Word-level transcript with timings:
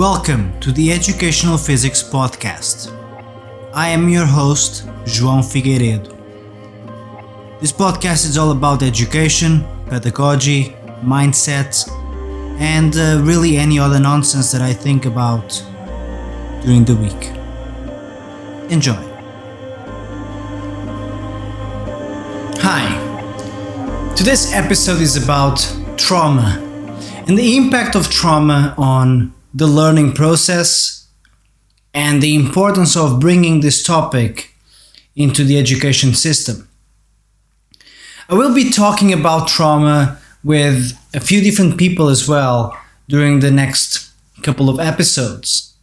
Welcome 0.00 0.58
to 0.60 0.72
the 0.72 0.92
Educational 0.92 1.58
Physics 1.58 2.02
Podcast. 2.02 2.90
I 3.74 3.90
am 3.90 4.08
your 4.08 4.24
host, 4.24 4.86
João 5.04 5.42
Figueiredo. 5.42 6.16
This 7.60 7.70
podcast 7.70 8.24
is 8.24 8.38
all 8.38 8.50
about 8.50 8.82
education, 8.82 9.62
pedagogy, 9.90 10.74
mindset, 11.02 11.86
and 12.58 12.96
uh, 12.96 13.20
really 13.22 13.58
any 13.58 13.78
other 13.78 14.00
nonsense 14.00 14.50
that 14.52 14.62
I 14.62 14.72
think 14.72 15.04
about 15.04 15.62
during 16.62 16.86
the 16.86 16.96
week. 16.96 17.26
Enjoy. 18.70 19.04
Hi. 22.62 24.14
Today's 24.16 24.50
episode 24.54 25.02
is 25.02 25.22
about 25.22 25.58
trauma 25.98 26.56
and 27.26 27.36
the 27.36 27.58
impact 27.58 27.96
of 27.96 28.08
trauma 28.08 28.74
on 28.78 29.34
the 29.52 29.66
learning 29.66 30.12
process 30.12 31.08
and 31.92 32.22
the 32.22 32.34
importance 32.34 32.96
of 32.96 33.20
bringing 33.20 33.60
this 33.60 33.82
topic 33.82 34.54
into 35.16 35.44
the 35.44 35.58
education 35.58 36.14
system. 36.14 36.68
I 38.28 38.34
will 38.34 38.54
be 38.54 38.70
talking 38.70 39.12
about 39.12 39.48
trauma 39.48 40.18
with 40.44 40.96
a 41.12 41.20
few 41.20 41.40
different 41.40 41.78
people 41.78 42.08
as 42.08 42.28
well 42.28 42.78
during 43.08 43.40
the 43.40 43.50
next 43.50 44.10
couple 44.42 44.68
of 44.68 44.78
episodes. 44.78 45.74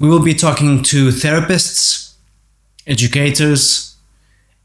We 0.00 0.08
will 0.08 0.22
be 0.22 0.34
talking 0.34 0.82
to 0.84 1.08
therapists, 1.08 2.14
educators, 2.86 3.94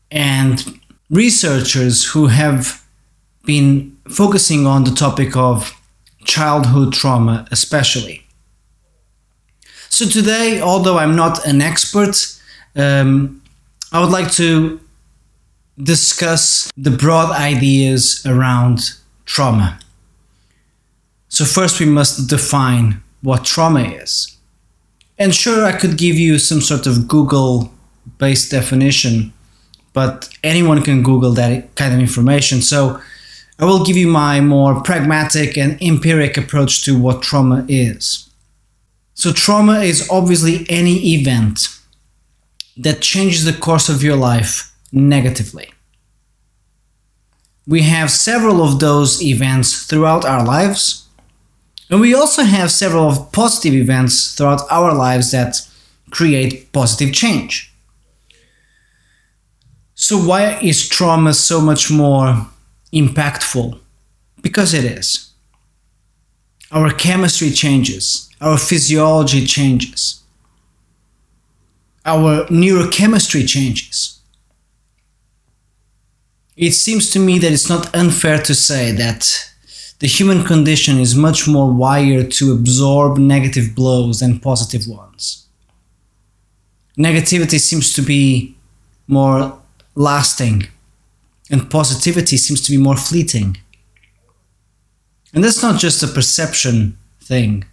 and 0.10 0.80
researchers 1.10 2.06
who 2.12 2.28
have 2.28 2.84
been 3.46 3.98
focusing 4.08 4.66
on 4.66 4.86
the 4.86 4.92
topic 4.92 5.36
of 5.36 5.79
childhood 6.30 6.94
trauma, 6.94 7.46
especially. 7.52 8.24
So, 9.90 10.06
today, 10.06 10.62
although 10.62 10.98
I'm 10.98 11.16
not 11.16 11.46
an 11.46 11.62
expert, 11.62 12.16
um, 12.76 13.42
I 13.92 14.00
would 14.00 14.12
like 14.12 14.32
to 14.34 14.80
discuss 15.82 16.72
the 16.78 16.92
broad 16.92 17.32
ideas 17.32 18.24
around 18.26 18.92
trauma. 19.26 19.80
So, 21.28 21.44
first, 21.44 21.80
we 21.80 21.88
must 21.88 22.30
define 22.30 23.02
what 23.22 23.44
trauma 23.44 23.82
is. 23.82 24.38
And 25.18 25.34
sure, 25.34 25.66
I 25.66 25.74
could 25.74 25.98
give 25.98 26.16
you 26.16 26.38
some 26.38 26.62
sort 26.62 26.86
of 26.88 27.08
Google 27.08 27.74
based 28.20 28.52
definition, 28.52 29.34
but 29.94 30.30
anyone 30.44 30.82
can 30.84 31.04
Google 31.04 31.34
that 31.34 31.76
kind 31.76 31.94
of 31.94 32.00
information. 32.00 32.62
So, 32.62 33.02
I 33.60 33.66
will 33.66 33.84
give 33.84 33.98
you 33.98 34.08
my 34.08 34.40
more 34.40 34.82
pragmatic 34.82 35.58
and 35.58 35.82
empiric 35.82 36.38
approach 36.38 36.82
to 36.86 36.98
what 36.98 37.22
trauma 37.22 37.66
is. 37.68 38.30
So, 39.14 39.34
trauma 39.34 39.80
is 39.82 40.08
obviously 40.10 40.66
any 40.70 41.14
event 41.14 41.68
that 42.78 43.02
changes 43.02 43.44
the 43.44 43.52
course 43.52 43.90
of 43.90 44.02
your 44.02 44.16
life 44.16 44.74
negatively. 44.94 45.72
We 47.68 47.82
have 47.82 48.10
several 48.10 48.64
of 48.64 48.80
those 48.80 49.22
events 49.22 49.86
throughout 49.86 50.24
our 50.24 50.46
lives, 50.46 51.10
and 51.90 52.00
we 52.00 52.16
also 52.16 52.44
have 52.44 52.72
several 52.72 53.30
positive 53.34 53.74
events 53.74 54.34
throughout 54.34 54.62
our 54.72 54.94
lives 54.94 55.32
that 55.32 55.68
create 56.12 56.72
positive 56.72 57.14
change. 57.14 57.74
So, 59.96 60.18
why 60.18 60.60
is 60.62 60.88
trauma 60.88 61.34
so 61.34 61.60
much 61.60 61.92
more 61.92 62.48
impactful 62.94 63.80
because 64.42 64.74
it 64.74 64.86
is. 64.86 65.32
Our 66.72 66.92
chemistry 66.92 67.50
changes, 67.50 68.30
our 68.40 68.58
physiology 68.58 69.46
changes, 69.46 70.22
our 72.06 72.46
neurochemistry 72.46 73.48
changes. 73.48 74.20
It 76.56 76.74
seems 76.74 77.10
to 77.12 77.20
me 77.20 77.40
that 77.40 77.52
it's 77.52 77.70
not 77.70 77.96
unfair 77.96 78.42
to 78.44 78.54
say 78.54 78.92
that 78.92 79.50
the 80.00 80.08
human 80.08 80.44
condition 80.44 81.00
is 81.00 81.16
much 81.16 81.48
more 81.48 81.72
wired 81.72 82.32
to 82.32 82.54
absorb 82.54 83.18
negative 83.18 83.76
blows 83.76 84.20
than 84.20 84.40
positive 84.40 84.88
ones. 84.88 85.48
Negativity 86.98 87.60
seems 87.60 87.94
to 87.94 88.02
be 88.02 88.56
more 89.08 89.60
lasting 89.96 90.68
and 91.50 91.70
positivity 91.70 92.38
seems 92.38 92.62
to 92.62 92.72
be 92.72 92.78
more 92.78 92.98
fleeting. 92.98 93.58
And 95.34 95.44
that's 95.44 95.62
not 95.62 95.80
just 95.80 96.04
a 96.04 96.08
perception 96.08 96.98
thing. 97.22 97.66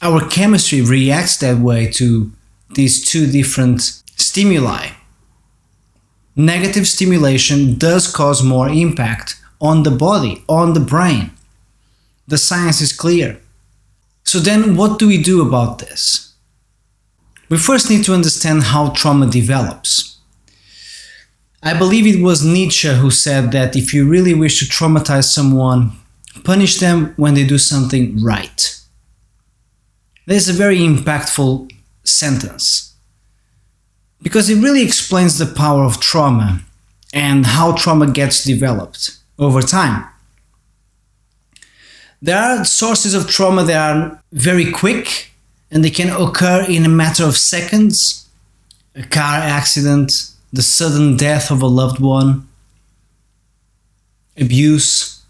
Our 0.00 0.28
chemistry 0.28 0.80
reacts 0.80 1.36
that 1.38 1.58
way 1.58 1.90
to 1.92 2.32
these 2.74 3.04
two 3.04 3.26
different 3.30 3.80
stimuli. 4.16 4.90
Negative 6.36 6.86
stimulation 6.86 7.76
does 7.76 8.10
cause 8.10 8.42
more 8.42 8.68
impact 8.68 9.36
on 9.60 9.82
the 9.82 9.90
body, 9.90 10.44
on 10.48 10.72
the 10.72 10.80
brain. 10.80 11.32
The 12.28 12.38
science 12.38 12.80
is 12.80 12.92
clear. 12.92 13.40
So, 14.22 14.38
then 14.38 14.76
what 14.76 14.98
do 14.98 15.08
we 15.08 15.20
do 15.20 15.46
about 15.46 15.78
this? 15.78 16.34
We 17.48 17.56
first 17.56 17.88
need 17.88 18.04
to 18.04 18.14
understand 18.14 18.64
how 18.64 18.90
trauma 18.90 19.26
develops. 19.26 20.17
I 21.62 21.74
believe 21.76 22.06
it 22.06 22.22
was 22.22 22.44
Nietzsche 22.44 22.88
who 22.88 23.10
said 23.10 23.50
that 23.52 23.74
if 23.74 23.92
you 23.92 24.08
really 24.08 24.34
wish 24.34 24.60
to 24.60 24.64
traumatize 24.64 25.24
someone, 25.24 25.92
punish 26.44 26.78
them 26.78 27.14
when 27.16 27.34
they 27.34 27.44
do 27.44 27.58
something 27.58 28.22
right. 28.22 28.80
That 30.26 30.36
is 30.36 30.48
a 30.48 30.52
very 30.52 30.78
impactful 30.78 31.72
sentence 32.04 32.94
because 34.22 34.48
it 34.50 34.62
really 34.62 34.82
explains 34.82 35.38
the 35.38 35.46
power 35.46 35.84
of 35.84 36.00
trauma 36.00 36.60
and 37.12 37.46
how 37.46 37.72
trauma 37.72 38.10
gets 38.10 38.44
developed 38.44 39.16
over 39.38 39.62
time. 39.62 40.06
There 42.20 42.36
are 42.36 42.64
sources 42.64 43.14
of 43.14 43.28
trauma 43.28 43.64
that 43.64 43.96
are 43.96 44.22
very 44.32 44.70
quick 44.70 45.30
and 45.70 45.84
they 45.84 45.90
can 45.90 46.10
occur 46.10 46.64
in 46.68 46.84
a 46.84 46.88
matter 46.88 47.24
of 47.24 47.36
seconds. 47.36 48.28
A 48.94 49.02
car 49.04 49.36
accident, 49.36 50.32
the 50.52 50.62
sudden 50.62 51.16
death 51.16 51.50
of 51.50 51.62
a 51.62 51.66
loved 51.66 52.00
one, 52.00 52.48
abuse. 54.36 55.22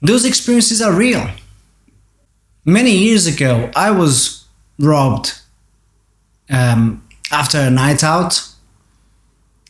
Those 0.00 0.24
experiences 0.24 0.80
are 0.80 0.92
real. 0.92 1.28
Many 2.64 2.96
years 2.96 3.26
ago, 3.26 3.70
I 3.74 3.90
was 3.90 4.46
robbed 4.78 5.40
um, 6.48 7.06
after 7.30 7.58
a 7.58 7.70
night 7.70 8.02
out. 8.02 8.48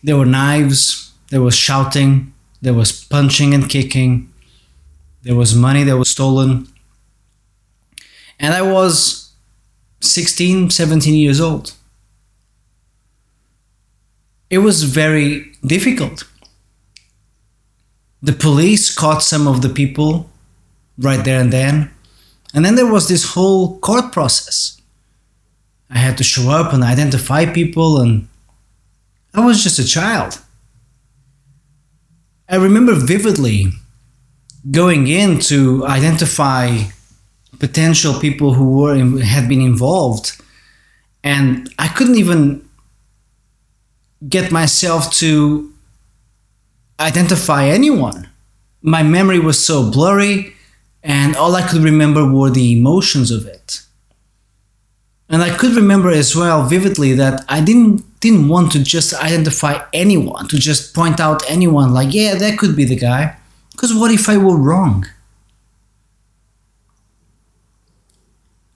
There 0.03 0.17
were 0.17 0.27
knives, 0.27 1.13
there 1.31 1.43
was 1.43 1.55
shouting, 1.55 2.33
there 2.61 2.75
was 2.75 3.05
punching 3.05 3.55
and 3.55 3.69
kicking, 3.69 4.33
there 5.23 5.37
was 5.37 5.55
money 5.55 5.85
that 5.85 5.97
was 5.97 6.11
stolen. 6.11 6.69
And 8.39 8.53
I 8.53 8.63
was 8.63 9.33
16, 10.01 10.71
17 10.71 11.15
years 11.15 11.41
old 11.41 11.75
it 14.53 14.59
was 14.59 14.83
very 14.83 15.51
difficult. 15.65 16.25
The 18.21 18.35
police 18.35 18.95
caught 18.95 19.23
some 19.23 19.49
of 19.49 19.63
the 19.63 19.71
people 19.71 20.29
right 20.99 21.25
there 21.25 21.41
and 21.41 21.51
then. 21.51 21.91
And 22.53 22.63
then 22.63 22.75
there 22.75 22.93
was 22.93 23.09
this 23.09 23.33
whole 23.33 23.79
court 23.79 24.13
process. 24.13 24.79
I 25.89 25.97
had 25.97 26.19
to 26.19 26.25
show 26.25 26.51
up 26.51 26.75
and 26.75 26.85
identify 26.85 27.47
people, 27.47 27.99
and 27.99 28.29
I 29.33 29.41
was 29.41 29.63
just 29.63 29.79
a 29.79 29.87
child. 29.87 30.39
I 32.47 32.57
remember 32.57 32.95
vividly 32.95 33.73
going 34.71 35.07
in 35.09 35.39
to 35.51 35.87
identify 35.87 36.67
potential 37.59 38.21
people 38.21 38.53
who 38.53 38.69
were 38.81 39.23
had 39.23 39.49
been 39.49 39.63
involved, 39.63 40.37
and 41.25 41.73
I 41.79 41.89
couldn't 41.89 42.17
even 42.17 42.69
get 44.29 44.53
myself 44.53 45.13
to 45.15 45.73
identify 47.01 47.67
anyone. 47.67 48.29
My 48.83 49.03
memory 49.03 49.39
was 49.39 49.65
so 49.65 49.91
blurry, 49.91 50.55
and 51.03 51.37
all 51.37 51.55
I 51.55 51.67
could 51.67 51.83
remember 51.83 52.31
were 52.31 52.51
the 52.51 52.73
emotions 52.73 53.31
of 53.31 53.47
it. 53.47 53.83
And 55.29 55.43
I 55.43 55.57
could 55.57 55.75
remember 55.75 56.11
as 56.11 56.37
well 56.37 56.65
vividly 56.67 57.15
that 57.15 57.45
I 57.49 57.61
didn't 57.61 58.05
didn't 58.21 58.49
want 58.49 58.71
to 58.71 58.83
just 58.83 59.15
identify 59.15 59.85
anyone, 59.93 60.47
to 60.47 60.57
just 60.57 60.95
point 60.95 61.19
out 61.19 61.43
anyone 61.51 61.93
like, 61.93 62.15
yeah, 62.15 62.37
that 62.37 62.57
could 62.57 62.77
be 62.77 62.85
the 62.85 62.95
guy. 62.97 63.37
Because 63.73 63.93
what 63.93 64.13
if 64.13 64.29
I 64.29 64.37
were 64.37 64.57
wrong? 64.57 65.07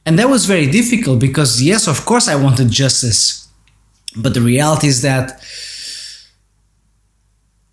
And 0.05 0.19
that 0.19 0.29
was 0.29 0.47
very 0.47 0.67
difficult 0.67 1.21
because, 1.21 1.63
yes, 1.63 1.87
of 1.87 2.05
course, 2.05 2.27
I 2.27 2.35
wanted 2.35 2.71
justice. 2.71 3.46
But 4.17 4.35
the 4.35 4.41
reality 4.41 4.89
is 4.89 5.03
that 5.03 5.41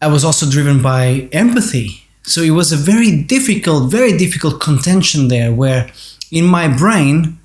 I 0.02 0.08
was 0.08 0.26
also 0.26 0.50
driven 0.50 0.82
by 0.82 1.30
empathy 1.32 2.04
So 2.24 2.42
it 2.42 2.52
was 2.52 2.72
a 2.72 2.78
very 2.78 3.22
difficult, 3.22 3.92
very 3.92 4.18
difficult 4.18 4.62
contention 4.62 5.28
there 5.28 5.52
where 5.52 5.92
in 6.32 6.46
my 6.46 6.68
brain, 6.68 7.38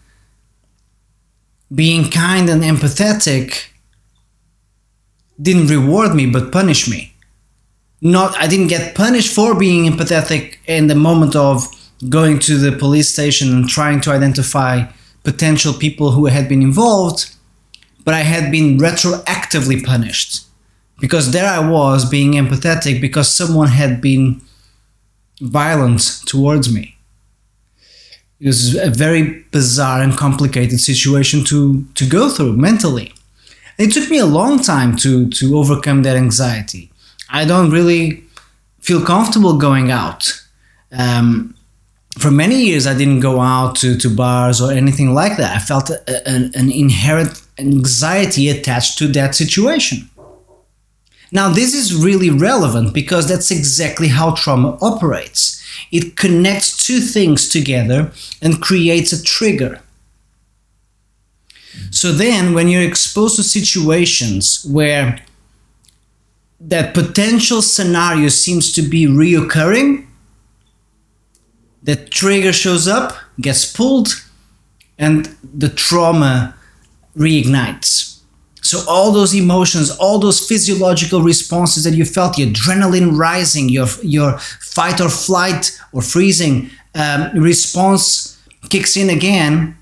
being 1.75 2.11
kind 2.11 2.49
and 2.49 2.63
empathetic 2.63 3.67
didn't 5.41 5.67
reward 5.67 6.15
me 6.15 6.27
but 6.27 6.53
punish 6.53 6.89
me. 6.89 7.13
Not 8.01 8.37
I 8.37 8.47
didn't 8.47 8.69
get 8.69 8.95
punished 8.95 9.35
for 9.35 9.59
being 9.59 9.91
empathetic 9.91 10.57
in 10.67 10.87
the 10.87 10.95
moment 10.95 11.35
of 11.35 11.67
going 12.09 12.39
to 12.39 12.57
the 12.57 12.73
police 12.73 13.13
station 13.13 13.53
and 13.53 13.69
trying 13.69 14.01
to 14.03 14.13
identify 14.13 14.85
potential 15.25 15.75
people 15.75 16.13
who 16.13 16.27
had 16.27 16.49
been 16.49 16.63
involved, 16.63 17.35
but 18.09 18.15
I 18.15 18.21
had 18.23 18.51
been 18.51 18.79
retroactively 18.79 19.85
punished 19.85 20.47
because 20.99 21.31
there 21.31 21.47
I 21.47 21.59
was 21.59 22.09
being 22.09 22.33
empathetic 22.33 23.03
because 23.03 23.29
someone 23.31 23.69
had 23.69 24.01
been 24.01 24.41
violent 25.43 26.23
towards 26.25 26.73
me. 26.73 26.97
It 28.41 28.47
was 28.47 28.75
a 28.77 28.89
very 28.89 29.45
bizarre 29.51 30.01
and 30.01 30.17
complicated 30.17 30.81
situation 30.81 31.45
to, 31.51 31.85
to 31.97 32.09
go 32.09 32.31
through 32.31 32.57
mentally. 32.57 33.13
It 33.77 33.93
took 33.93 34.09
me 34.09 34.17
a 34.17 34.25
long 34.25 34.63
time 34.63 34.97
to, 35.05 35.29
to 35.29 35.59
overcome 35.59 36.03
that 36.05 36.17
anxiety. 36.17 36.91
I 37.29 37.45
don't 37.45 37.71
really 37.71 38.25
feel 38.81 39.05
comfortable 39.05 39.59
going 39.59 39.91
out. 39.91 40.47
Um, 40.93 41.55
for 42.19 42.31
many 42.31 42.65
years, 42.69 42.87
I 42.87 42.97
didn't 42.97 43.21
go 43.21 43.43
out 43.43 43.77
to, 43.81 43.99
to 43.99 44.09
bars 44.09 44.63
or 44.63 44.73
anything 44.73 45.13
like 45.13 45.37
that. 45.37 45.55
I 45.55 45.59
felt 45.59 45.91
a, 45.91 46.27
an, 46.27 46.53
an 46.55 46.73
inherent 46.73 47.43
anxiety 47.59 48.49
attached 48.49 48.99
to 48.99 49.09
that 49.09 49.35
situation. 49.35 50.11
Now, 51.31 51.51
this 51.51 51.75
is 51.75 51.95
really 51.95 52.31
relevant 52.31 52.95
because 52.95 53.29
that's 53.29 53.51
exactly 53.51 54.09
how 54.09 54.31
trauma 54.33 54.79
operates. 54.81 55.63
It 55.93 56.17
connects 56.17 56.87
two 56.87 57.01
things 57.01 57.49
together 57.49 58.13
and 58.41 58.63
creates 58.63 59.13
a 59.13 59.23
trigger. 59.23 59.81
So 61.91 62.13
then, 62.13 62.55
when 62.55 62.69
you're 62.69 62.83
exposed 62.83 63.37
to 63.37 63.43
situations 63.43 64.67
where 64.69 65.21
that 66.61 66.95
potential 66.95 67.63
scenario 67.63 68.29
seems 68.29 68.73
to 68.73 68.83
be 68.83 69.07
reoccurring, 69.07 70.07
the 71.83 71.97
trigger 71.97 72.53
shows 72.53 72.89
up, 72.89 73.17
gets 73.41 73.71
pulled, 73.71 74.25
and 74.99 75.37
the 75.43 75.69
trauma 75.69 76.58
reignites. 77.19 78.21
So 78.63 78.85
all 78.89 79.13
those 79.13 79.35
emotions, 79.35 79.91
all 79.91 80.19
those 80.19 80.47
physiological 80.47 81.23
responses 81.23 81.85
that 81.85 81.95
you 81.95 82.05
felt, 82.05 82.37
the 82.37 82.53
adrenaline 82.53 83.17
rising, 83.17 83.69
your 83.69 83.87
your 84.03 84.39
fight 84.39 85.01
or 85.01 85.09
flight 85.09 85.79
or 85.93 86.03
freezing 86.03 86.71
um, 86.95 87.31
response 87.35 88.39
kicks 88.69 88.97
in 88.97 89.09
again, 89.09 89.77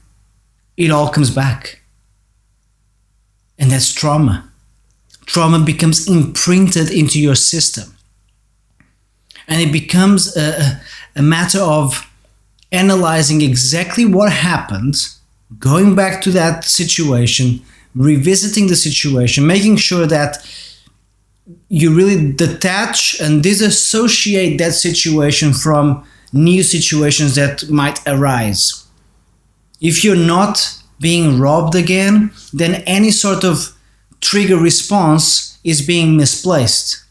it 0.77 0.91
all 0.91 1.09
comes 1.09 1.31
back. 1.31 1.83
And 3.59 3.71
that's 3.71 3.93
trauma. 3.93 4.51
Trauma 5.25 5.59
becomes 5.59 6.09
imprinted 6.09 6.91
into 6.91 7.21
your 7.21 7.35
system. 7.35 7.97
And 9.49 9.61
it 9.61 9.73
becomes 9.73 10.37
a, 10.37 10.81
a 11.17 11.23
matter 11.23 11.61
of 11.61 12.09
analyzing 12.71 13.41
exactly 13.41 14.05
what 14.05 14.33
happened, 14.33 14.97
going 15.59 15.95
back 15.95 16.23
to 16.23 16.31
that 16.33 16.65
situation, 16.65 17.63
revisiting 17.95 18.67
the 18.67 18.77
situation, 18.77 19.47
making 19.47 19.77
sure 19.77 20.07
that 20.07 20.39
you 21.69 21.95
really 21.95 22.33
detach 22.33 23.21
and 23.21 23.43
disassociate 23.43 24.59
that 24.59 24.73
situation 24.73 25.53
from 25.53 26.05
new 26.33 26.63
situations 26.63 27.35
that 27.37 27.69
might 27.71 28.01
arise. 28.07 28.87
If 29.81 30.03
you're 30.03 30.17
not 30.17 30.83
being 31.01 31.39
robbed 31.39 31.75
again, 31.75 32.33
then 32.53 32.83
any 32.87 33.11
sort 33.11 33.45
of 33.45 33.77
trigger 34.21 34.57
response 34.57 35.59
is 35.63 35.87
being 35.87 36.17
misplaced. 36.17 37.05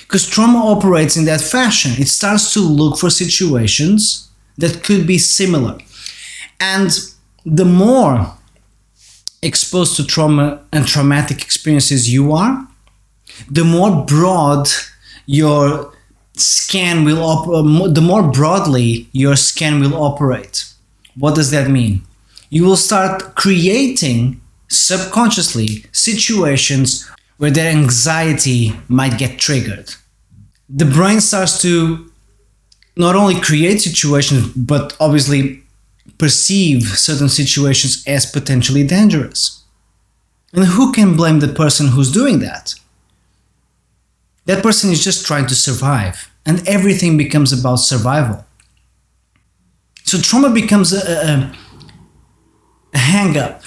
Because 0.00 0.26
trauma 0.26 0.64
operates 0.64 1.16
in 1.16 1.24
that 1.26 1.40
fashion. 1.40 1.92
It 2.00 2.08
starts 2.08 2.52
to 2.54 2.60
look 2.60 2.98
for 2.98 3.10
situations 3.10 4.30
that 4.56 4.82
could 4.82 5.06
be 5.06 5.18
similar. 5.18 5.78
And 6.60 6.90
the 7.44 7.64
more 7.64 8.34
exposed 9.42 9.96
to 9.96 10.04
trauma 10.04 10.64
and 10.72 10.86
traumatic 10.86 11.42
experiences 11.42 12.12
you 12.12 12.32
are, 12.32 12.66
the 13.50 13.64
more 13.64 14.04
broad 14.04 14.68
your 15.26 15.92
scan 16.34 17.04
will 17.04 17.22
op- 17.22 17.48
uh, 17.48 17.88
the 17.88 18.00
more 18.00 18.22
broadly 18.22 19.08
your 19.12 19.36
scan 19.36 19.80
will 19.80 19.94
operate. 19.94 20.64
What 21.16 21.34
does 21.34 21.50
that 21.50 21.70
mean? 21.70 22.02
You 22.50 22.64
will 22.64 22.76
start 22.76 23.34
creating 23.34 24.40
subconsciously 24.68 25.84
situations 25.92 27.08
where 27.38 27.50
their 27.50 27.70
anxiety 27.70 28.72
might 28.88 29.18
get 29.18 29.38
triggered. 29.38 29.94
The 30.68 30.84
brain 30.84 31.20
starts 31.20 31.60
to 31.62 32.10
not 32.96 33.14
only 33.14 33.40
create 33.40 33.80
situations 33.80 34.48
but 34.54 34.96
obviously 35.00 35.62
perceive 36.16 36.82
certain 36.82 37.28
situations 37.28 38.02
as 38.06 38.24
potentially 38.24 38.84
dangerous. 38.84 39.64
And 40.52 40.64
who 40.64 40.92
can 40.92 41.16
blame 41.16 41.40
the 41.40 41.48
person 41.48 41.88
who's 41.88 42.10
doing 42.10 42.38
that? 42.38 42.74
That 44.46 44.62
person 44.62 44.90
is 44.90 45.04
just 45.04 45.26
trying 45.26 45.46
to 45.48 45.54
survive, 45.54 46.30
and 46.46 46.66
everything 46.66 47.18
becomes 47.18 47.52
about 47.52 47.76
survival. 47.76 48.46
So 50.04 50.18
trauma 50.18 50.48
becomes 50.48 50.94
a, 50.94 51.00
a, 51.06 51.52
a 52.94 52.98
hang 52.98 53.36
up. 53.36 53.62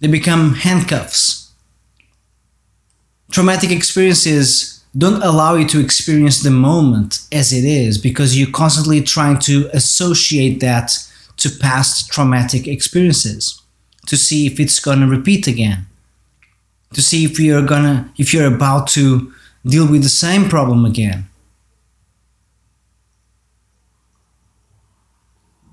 They 0.00 0.08
become 0.08 0.54
handcuffs. 0.54 1.52
Traumatic 3.30 3.70
experiences 3.70 4.73
don't 4.96 5.22
allow 5.22 5.54
you 5.54 5.66
to 5.66 5.80
experience 5.80 6.42
the 6.42 6.50
moment 6.50 7.26
as 7.32 7.52
it 7.52 7.64
is 7.64 7.98
because 7.98 8.38
you're 8.38 8.50
constantly 8.50 9.00
trying 9.00 9.38
to 9.40 9.68
associate 9.72 10.60
that 10.60 10.92
to 11.36 11.50
past 11.50 12.12
traumatic 12.12 12.68
experiences 12.68 13.60
to 14.06 14.16
see 14.16 14.46
if 14.46 14.60
it's 14.60 14.78
going 14.78 15.00
to 15.00 15.06
repeat 15.06 15.46
again 15.48 15.86
to 16.94 17.02
see 17.02 17.24
if 17.24 17.38
you're 17.38 17.66
going 17.66 17.82
to 17.82 18.08
if 18.16 18.32
you're 18.32 18.52
about 18.54 18.86
to 18.86 19.32
deal 19.66 19.86
with 19.86 20.02
the 20.02 20.08
same 20.08 20.48
problem 20.48 20.84
again. 20.84 21.28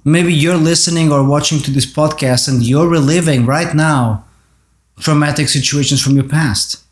Maybe 0.04 0.34
you're 0.34 0.58
listening 0.58 1.12
or 1.12 1.24
watching 1.24 1.60
to 1.60 1.72
this 1.72 1.86
podcast 1.86 2.48
and 2.48 2.64
you're 2.64 2.88
reliving 2.88 3.46
right 3.46 3.74
now 3.76 4.26
traumatic 5.00 5.48
situations 5.48 6.02
from 6.02 6.16
your 6.16 6.28
past 6.28 6.84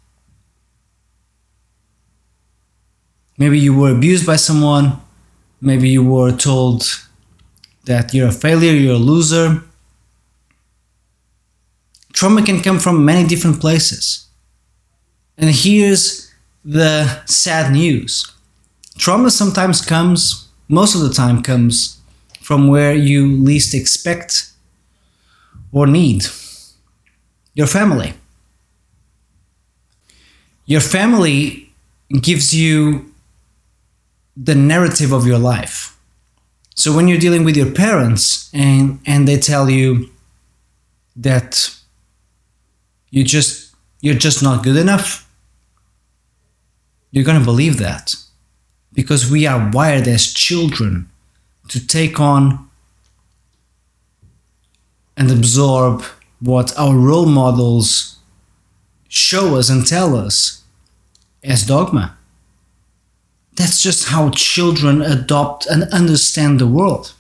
Maybe 3.40 3.58
you 3.58 3.74
were 3.74 3.92
abused 3.92 4.28
by 4.28 4.36
someone. 4.36 5.02
Maybe 5.62 5.90
you 5.90 6.04
were 6.04 6.36
told 6.36 6.84
that 7.86 8.14
you're 8.14 8.28
a 8.28 8.34
failure, 8.34 8.74
you're 8.74 8.96
a 8.96 8.98
loser. 8.98 9.64
Trauma 12.14 12.44
can 12.44 12.62
come 12.62 12.80
from 12.80 13.06
many 13.06 13.28
different 13.28 13.62
places. 13.62 14.28
And 15.38 15.50
here's 15.50 16.30
the 16.66 17.26
sad 17.26 17.72
news 17.72 18.30
trauma 18.98 19.32
sometimes 19.32 19.82
comes, 19.82 20.50
most 20.68 20.94
of 20.94 21.02
the 21.02 21.14
time, 21.14 21.42
comes 21.42 21.98
from 22.42 22.68
where 22.68 22.94
you 22.94 23.26
least 23.26 23.74
expect 23.74 24.52
or 25.72 25.88
need 25.88 26.26
your 27.54 27.68
family. 27.68 28.14
Your 30.66 30.82
family 30.82 31.72
gives 32.22 32.54
you 32.54 33.09
the 34.42 34.56
narrative 34.56 35.12
of 35.12 35.28
your 35.28 35.38
life. 35.40 35.98
So 36.76 36.96
when 36.96 37.10
you're 37.10 37.20
dealing 37.20 37.44
with 37.44 37.58
your 37.58 37.72
parents 37.72 38.50
and 38.54 39.00
and 39.06 39.28
they 39.28 39.38
tell 39.38 39.70
you 39.70 40.10
that 41.16 41.76
you 43.10 43.24
just 43.24 43.76
you're 44.00 44.16
just 44.16 44.42
not 44.42 44.64
good 44.64 44.78
enough, 44.78 45.30
you're 47.12 47.26
going 47.26 47.40
to 47.40 47.44
believe 47.44 47.78
that 47.80 48.16
because 48.94 49.30
we 49.30 49.46
are 49.46 49.70
wired 49.74 50.08
as 50.08 50.34
children 50.34 51.10
to 51.68 51.86
take 51.86 52.20
on 52.20 52.70
and 55.18 55.30
absorb 55.30 56.04
what 56.40 56.78
our 56.78 56.96
role 56.96 57.26
models 57.26 58.18
show 59.10 59.58
us 59.58 59.70
and 59.70 59.86
tell 59.86 60.16
us 60.16 60.64
as 61.44 61.66
dogma. 61.66 62.19
That's 63.60 63.84
just 63.84 64.08
how 64.08 64.30
children 64.30 65.02
adopt 65.02 65.66
and 65.66 65.84
understand 65.92 66.62
the 66.62 66.66
world. 66.66 67.12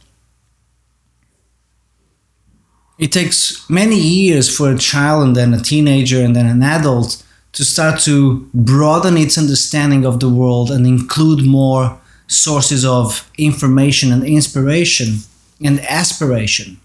It 2.98 3.12
takes 3.12 3.69
many 3.69 4.00
years 4.00 4.48
for 4.55 4.72
a 4.72 4.77
child 4.77 5.27
and 5.27 5.36
then 5.36 5.53
a 5.53 5.62
teenager 5.62 6.22
and 6.22 6.34
then 6.34 6.46
an 6.46 6.63
adult 6.63 7.22
to 7.51 7.65
start 7.65 8.00
to 8.01 8.50
broaden 8.53 9.17
its 9.17 9.38
understanding 9.38 10.05
of 10.05 10.22
the 10.22 10.29
world 10.29 10.72
and 10.72 10.88
include 10.88 11.46
more 11.46 12.00
sources 12.27 12.86
of 12.86 13.29
information 13.38 14.13
and 14.13 14.24
inspiration 14.24 15.17
and 15.62 15.81
aspiration. 15.81 16.79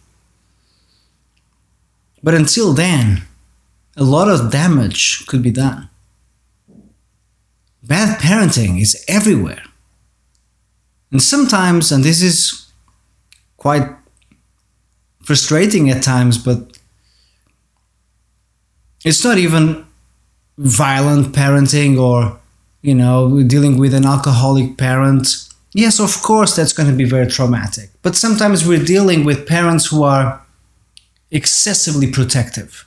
But 2.25 2.34
until 2.34 2.73
then, 2.73 3.23
a 3.96 4.02
lot 4.02 4.28
of 4.28 4.50
damage 4.50 5.25
could 5.28 5.44
be 5.44 5.52
done. 5.52 5.90
Bad 7.86 8.18
parenting 8.18 8.80
is 8.80 9.04
everywhere. 9.08 9.62
And 11.12 11.22
sometimes, 11.22 11.92
and 11.92 12.02
this 12.02 12.22
is 12.22 12.72
quite 13.58 13.88
frustrating 15.22 15.90
at 15.90 16.02
times, 16.02 16.38
but 16.38 16.78
it's 19.04 19.22
not 19.22 19.36
even 19.36 19.86
violent 20.56 21.34
parenting 21.34 21.98
or, 21.98 22.40
you 22.80 22.94
know, 22.94 23.42
dealing 23.42 23.76
with 23.76 23.92
an 23.92 24.06
alcoholic 24.06 24.78
parent. 24.78 25.28
Yes, 25.74 26.00
of 26.00 26.22
course, 26.22 26.56
that's 26.56 26.72
going 26.72 26.88
to 26.90 26.96
be 26.96 27.04
very 27.04 27.26
traumatic. 27.26 27.90
But 28.00 28.16
sometimes 28.16 28.66
we're 28.66 28.84
dealing 28.84 29.24
with 29.24 29.46
parents 29.46 29.86
who 29.86 30.04
are 30.04 30.42
excessively 31.30 32.10
protective. 32.10 32.86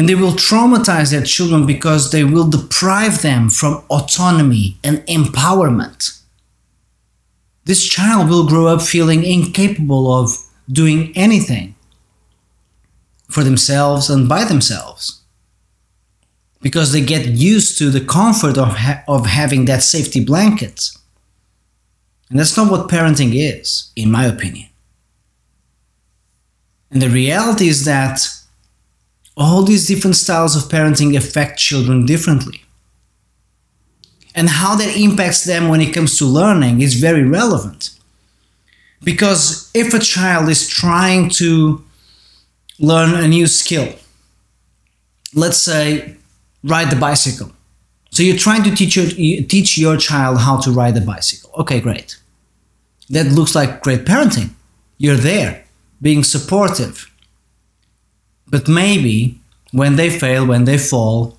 And 0.00 0.08
they 0.08 0.14
will 0.14 0.32
traumatize 0.32 1.10
their 1.10 1.22
children 1.22 1.66
because 1.66 2.10
they 2.10 2.24
will 2.24 2.48
deprive 2.48 3.20
them 3.20 3.50
from 3.50 3.84
autonomy 3.90 4.78
and 4.82 5.00
empowerment. 5.00 6.22
This 7.66 7.86
child 7.86 8.30
will 8.30 8.48
grow 8.48 8.66
up 8.66 8.80
feeling 8.80 9.24
incapable 9.24 10.10
of 10.10 10.38
doing 10.72 11.12
anything 11.14 11.74
for 13.28 13.44
themselves 13.44 14.08
and 14.08 14.26
by 14.26 14.44
themselves 14.44 15.20
because 16.62 16.92
they 16.92 17.02
get 17.02 17.26
used 17.26 17.76
to 17.76 17.90
the 17.90 18.00
comfort 18.00 18.56
of, 18.56 18.68
ha- 18.76 19.04
of 19.06 19.26
having 19.26 19.66
that 19.66 19.82
safety 19.82 20.24
blanket. 20.24 20.92
And 22.30 22.38
that's 22.38 22.56
not 22.56 22.70
what 22.70 22.88
parenting 22.88 23.32
is, 23.34 23.92
in 23.96 24.10
my 24.10 24.24
opinion. 24.24 24.70
And 26.90 27.02
the 27.02 27.10
reality 27.10 27.68
is 27.68 27.84
that 27.84 28.39
all 29.40 29.62
these 29.62 29.88
different 29.88 30.16
styles 30.16 30.54
of 30.54 30.70
parenting 30.70 31.16
affect 31.16 31.58
children 31.58 32.04
differently. 32.04 32.62
And 34.34 34.48
how 34.48 34.76
that 34.76 34.96
impacts 34.96 35.44
them 35.44 35.68
when 35.68 35.80
it 35.80 35.94
comes 35.94 36.16
to 36.18 36.26
learning 36.26 36.82
is 36.82 36.94
very 36.94 37.24
relevant. 37.24 37.90
Because 39.02 39.70
if 39.74 39.94
a 39.94 39.98
child 39.98 40.50
is 40.50 40.68
trying 40.68 41.30
to 41.30 41.82
learn 42.78 43.14
a 43.14 43.26
new 43.26 43.46
skill, 43.46 43.94
let's 45.34 45.56
say 45.56 46.16
ride 46.62 46.90
the 46.90 46.96
bicycle. 46.96 47.50
So 48.10 48.22
you're 48.22 48.36
trying 48.36 48.62
to 48.64 48.74
teach 48.74 48.96
your, 48.96 49.06
teach 49.06 49.78
your 49.78 49.96
child 49.96 50.38
how 50.38 50.58
to 50.58 50.70
ride 50.70 50.96
a 50.98 51.00
bicycle. 51.00 51.50
Okay, 51.60 51.80
great. 51.80 52.16
That 53.08 53.26
looks 53.32 53.54
like 53.54 53.82
great 53.82 54.04
parenting. 54.04 54.50
You're 54.98 55.16
there, 55.16 55.64
being 56.02 56.24
supportive. 56.24 57.09
But 58.50 58.68
maybe 58.68 59.40
when 59.72 59.96
they 59.96 60.10
fail, 60.10 60.44
when 60.46 60.64
they 60.64 60.76
fall, 60.76 61.38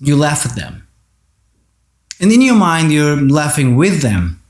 you 0.00 0.16
laugh 0.16 0.46
at 0.46 0.56
them. 0.56 0.86
And 2.18 2.32
in 2.32 2.40
your 2.40 2.56
mind, 2.56 2.92
you're 2.92 3.20
laughing 3.20 3.76
with 3.76 4.00
them. 4.00 4.40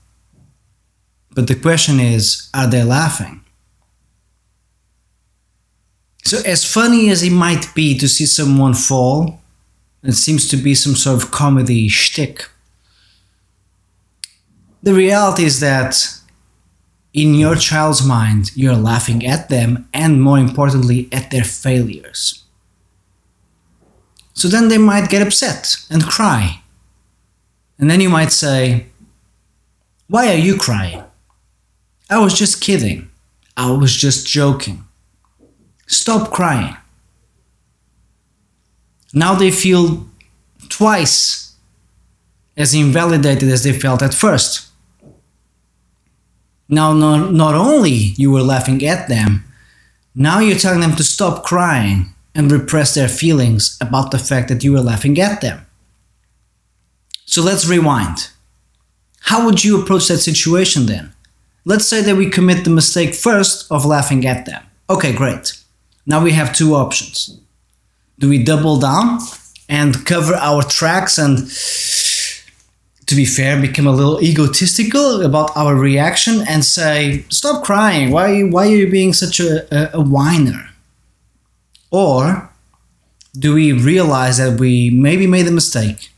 But 1.35 1.47
the 1.47 1.55
question 1.55 1.99
is 1.99 2.49
are 2.53 2.67
they 2.67 2.83
laughing? 2.83 3.41
So, 6.23 6.39
as 6.45 6.65
funny 6.65 7.09
as 7.09 7.23
it 7.23 7.31
might 7.31 7.73
be 7.75 7.97
to 7.99 8.07
see 8.07 8.25
someone 8.25 8.73
fall, 8.73 9.39
it 10.03 10.13
seems 10.13 10.47
to 10.49 10.57
be 10.57 10.75
some 10.75 10.95
sort 10.95 11.21
of 11.21 11.31
comedy 11.31 11.87
shtick. 11.87 12.49
The 14.83 14.93
reality 14.93 15.43
is 15.43 15.59
that 15.59 16.16
in 17.17 17.33
your 17.33 17.55
child's 17.55 18.05
mind, 18.05 18.55
you're 18.55 18.75
laughing 18.75 19.25
at 19.25 19.49
them 19.49 19.89
and, 19.91 20.21
more 20.21 20.37
importantly, 20.37 21.09
at 21.11 21.31
their 21.31 21.43
failures. 21.43 22.43
So 24.35 24.47
then 24.47 24.67
they 24.67 24.77
might 24.77 25.09
get 25.09 25.23
upset 25.23 25.77
and 25.89 26.05
cry. 26.05 26.61
And 27.79 27.89
then 27.89 28.01
you 28.01 28.09
might 28.09 28.31
say, 28.31 28.85
Why 30.07 30.29
are 30.31 30.37
you 30.37 30.57
crying? 30.57 31.03
I 32.07 32.19
was 32.19 32.37
just 32.37 32.61
kidding. 32.61 33.09
I 33.57 33.71
was 33.71 33.95
just 33.95 34.27
joking. 34.27 34.83
Stop 35.87 36.31
crying. 36.31 36.77
Now 39.11 39.33
they 39.33 39.49
feel 39.49 40.07
twice 40.69 41.55
as 42.55 42.75
invalidated 42.75 43.49
as 43.49 43.63
they 43.63 43.73
felt 43.73 44.03
at 44.03 44.13
first. 44.13 44.66
Now, 46.69 46.93
not, 46.93 47.31
not 47.31 47.55
only 47.55 47.91
you 47.91 48.31
were 48.31 48.41
laughing 48.41 48.85
at 48.85 49.07
them, 49.07 49.45
now 50.13 50.39
you're 50.39 50.57
telling 50.57 50.81
them 50.81 50.95
to 50.95 51.03
stop 51.03 51.43
crying 51.43 52.13
and 52.35 52.51
repress 52.51 52.93
their 52.93 53.07
feelings 53.07 53.77
about 53.81 54.11
the 54.11 54.19
fact 54.19 54.49
that 54.49 54.63
you 54.63 54.73
were 54.73 54.81
laughing 54.81 55.19
at 55.19 55.41
them. 55.41 55.65
So 57.25 57.41
let's 57.41 57.67
rewind. 57.67 58.29
How 59.21 59.45
would 59.45 59.63
you 59.63 59.81
approach 59.81 60.07
that 60.07 60.19
situation 60.19 60.85
then? 60.85 61.13
Let's 61.65 61.85
say 61.85 62.01
that 62.01 62.15
we 62.15 62.29
commit 62.29 62.63
the 62.63 62.69
mistake 62.69 63.13
first 63.13 63.69
of 63.71 63.85
laughing 63.85 64.25
at 64.25 64.45
them. 64.45 64.63
Okay, 64.89 65.13
great. 65.13 65.53
Now 66.05 66.23
we 66.23 66.31
have 66.31 66.53
two 66.53 66.75
options. 66.75 67.37
Do 68.19 68.29
we 68.29 68.41
double 68.43 68.79
down 68.79 69.19
and 69.67 70.05
cover 70.05 70.33
our 70.35 70.63
tracks 70.63 71.17
and, 71.17 71.39
to 73.07 73.15
be 73.15 73.25
fair, 73.25 73.59
become 73.59 73.87
a 73.87 73.91
little 73.91 74.21
egotistical 74.21 75.21
about 75.21 75.55
our 75.55 75.75
reaction 75.75 76.43
and 76.47 76.63
say, 76.63 77.25
Stop 77.29 77.63
crying. 77.63 78.11
Why, 78.11 78.41
why 78.41 78.67
are 78.67 78.75
you 78.75 78.91
being 78.91 79.13
such 79.13 79.39
a, 79.39 79.65
a, 79.73 79.97
a 79.97 80.01
whiner? 80.01 80.69
Or 81.89 82.51
do 83.37 83.53
we 83.53 83.71
realize 83.71 84.37
that 84.37 84.59
we 84.59 84.89
maybe 84.89 85.25
made 85.25 85.47
a 85.47 85.51
mistake 85.51 86.11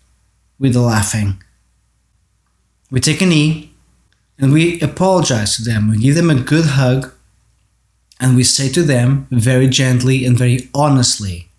with 0.58 0.74
the 0.74 0.82
laughing? 0.82 1.42
We 2.90 3.00
take 3.00 3.22
a 3.22 3.26
knee 3.26 3.72
and 4.40 4.52
we 4.52 4.82
apologize 4.82 5.56
to 5.58 5.64
them. 5.64 5.92
We 5.92 6.00
give 6.00 6.16
them 6.16 6.32
a 6.32 6.36
good 6.36 6.66
hug 6.66 7.14
and 8.20 8.36
we 8.36 8.44
say 8.44 8.68
to 8.70 8.82
them 8.82 9.28
very 9.30 9.68
gently 9.68 10.26
and 10.26 10.36
very 10.36 10.70
honestly, 10.74 11.50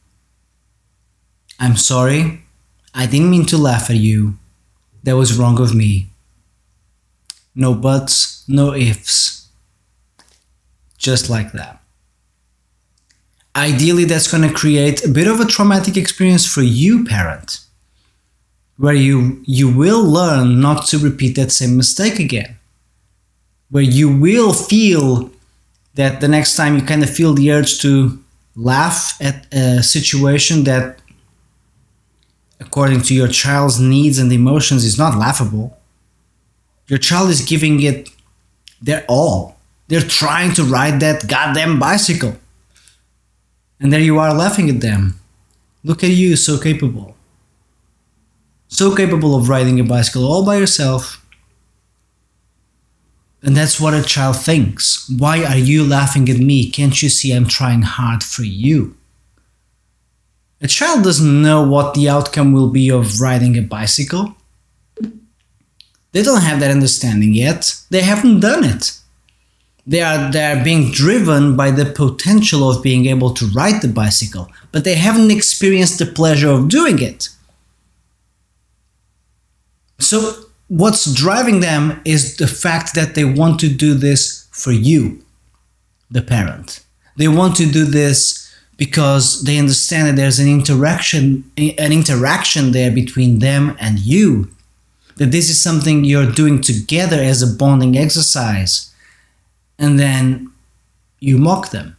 I'm 1.60 1.76
sorry, 1.76 2.42
I 2.92 3.06
didn't 3.06 3.30
mean 3.30 3.46
to 3.46 3.56
laugh 3.56 3.90
at 3.90 3.96
you. 3.96 4.39
That 5.02 5.16
was 5.16 5.38
wrong 5.38 5.60
of 5.60 5.74
me. 5.74 6.06
No 7.54 7.74
buts, 7.74 8.44
no 8.48 8.74
ifs. 8.74 9.48
Just 10.98 11.30
like 11.30 11.52
that. 11.52 11.80
Ideally, 13.56 14.04
that's 14.04 14.30
going 14.30 14.48
to 14.48 14.54
create 14.54 15.04
a 15.04 15.08
bit 15.08 15.26
of 15.26 15.40
a 15.40 15.44
traumatic 15.44 15.96
experience 15.96 16.46
for 16.46 16.62
you, 16.62 17.04
parent, 17.04 17.60
where 18.76 18.94
you, 18.94 19.42
you 19.44 19.74
will 19.74 20.04
learn 20.04 20.60
not 20.60 20.86
to 20.86 20.98
repeat 20.98 21.34
that 21.36 21.50
same 21.50 21.76
mistake 21.76 22.18
again, 22.20 22.56
where 23.70 23.82
you 23.82 24.08
will 24.14 24.52
feel 24.52 25.30
that 25.94 26.20
the 26.20 26.28
next 26.28 26.54
time 26.54 26.76
you 26.76 26.82
kind 26.82 27.02
of 27.02 27.10
feel 27.10 27.34
the 27.34 27.50
urge 27.50 27.80
to 27.80 28.22
laugh 28.54 29.20
at 29.20 29.46
a 29.52 29.82
situation 29.82 30.64
that 30.64 31.00
according 32.60 33.00
to 33.00 33.14
your 33.14 33.28
child's 33.28 33.80
needs 33.80 34.18
and 34.18 34.32
emotions 34.32 34.84
is 34.84 34.98
not 34.98 35.18
laughable 35.18 35.78
your 36.86 36.98
child 36.98 37.30
is 37.30 37.40
giving 37.40 37.82
it 37.82 38.10
their 38.82 39.04
all 39.08 39.56
they're 39.88 40.00
trying 40.00 40.52
to 40.52 40.62
ride 40.62 41.00
that 41.00 41.26
goddamn 41.28 41.78
bicycle 41.78 42.36
and 43.80 43.92
there 43.92 44.00
you 44.00 44.18
are 44.18 44.34
laughing 44.34 44.68
at 44.68 44.80
them 44.80 45.18
look 45.82 46.04
at 46.04 46.10
you 46.10 46.36
so 46.36 46.58
capable 46.58 47.16
so 48.68 48.94
capable 48.94 49.34
of 49.34 49.48
riding 49.48 49.80
a 49.80 49.84
bicycle 49.84 50.24
all 50.24 50.44
by 50.44 50.56
yourself 50.56 51.20
and 53.42 53.56
that's 53.56 53.80
what 53.80 53.94
a 53.94 54.02
child 54.02 54.36
thinks. 54.36 55.08
Why 55.08 55.44
are 55.44 55.56
you 55.56 55.84
laughing 55.84 56.28
at 56.28 56.36
me? 56.36 56.70
Can't 56.70 57.02
you 57.02 57.08
see 57.08 57.32
I'm 57.32 57.46
trying 57.46 57.82
hard 57.82 58.22
for 58.22 58.42
you? 58.42 58.96
A 60.60 60.68
child 60.68 61.04
doesn't 61.04 61.42
know 61.42 61.66
what 61.66 61.94
the 61.94 62.08
outcome 62.08 62.52
will 62.52 62.68
be 62.68 62.90
of 62.90 63.20
riding 63.20 63.56
a 63.56 63.62
bicycle. 63.62 64.36
They 66.12 66.22
don't 66.22 66.42
have 66.42 66.60
that 66.60 66.70
understanding 66.70 67.34
yet. 67.34 67.74
They 67.90 68.02
haven't 68.02 68.40
done 68.40 68.64
it. 68.64 68.98
They 69.86 70.02
are, 70.02 70.30
they 70.30 70.44
are 70.44 70.62
being 70.62 70.90
driven 70.92 71.56
by 71.56 71.70
the 71.70 71.86
potential 71.86 72.68
of 72.68 72.82
being 72.82 73.06
able 73.06 73.32
to 73.34 73.46
ride 73.46 73.80
the 73.80 73.88
bicycle, 73.88 74.50
but 74.70 74.84
they 74.84 74.96
haven't 74.96 75.30
experienced 75.30 75.98
the 75.98 76.06
pleasure 76.06 76.50
of 76.50 76.68
doing 76.68 77.00
it. 77.00 77.28
So 79.98 80.44
what's 80.68 81.12
driving 81.12 81.60
them 81.60 82.00
is 82.04 82.36
the 82.36 82.46
fact 82.46 82.94
that 82.94 83.14
they 83.14 83.24
want 83.24 83.58
to 83.60 83.68
do 83.68 83.94
this 83.94 84.46
for 84.52 84.72
you, 84.72 85.24
the 86.10 86.22
parent. 86.22 86.84
They 87.16 87.28
want 87.28 87.56
to 87.56 87.66
do 87.70 87.84
this 87.84 88.39
because 88.80 89.42
they 89.44 89.58
understand 89.58 90.08
that 90.08 90.16
there's 90.16 90.38
an 90.38 90.48
interaction 90.48 91.44
an 91.58 91.92
interaction 91.92 92.72
there 92.72 92.90
between 92.90 93.38
them 93.38 93.76
and 93.78 93.98
you. 93.98 94.48
That 95.16 95.32
this 95.32 95.50
is 95.50 95.60
something 95.60 96.02
you're 96.02 96.32
doing 96.32 96.62
together 96.62 97.18
as 97.18 97.42
a 97.42 97.56
bonding 97.58 97.98
exercise. 97.98 98.90
And 99.78 99.98
then 99.98 100.50
you 101.18 101.36
mock 101.36 101.72
them. 101.72 101.98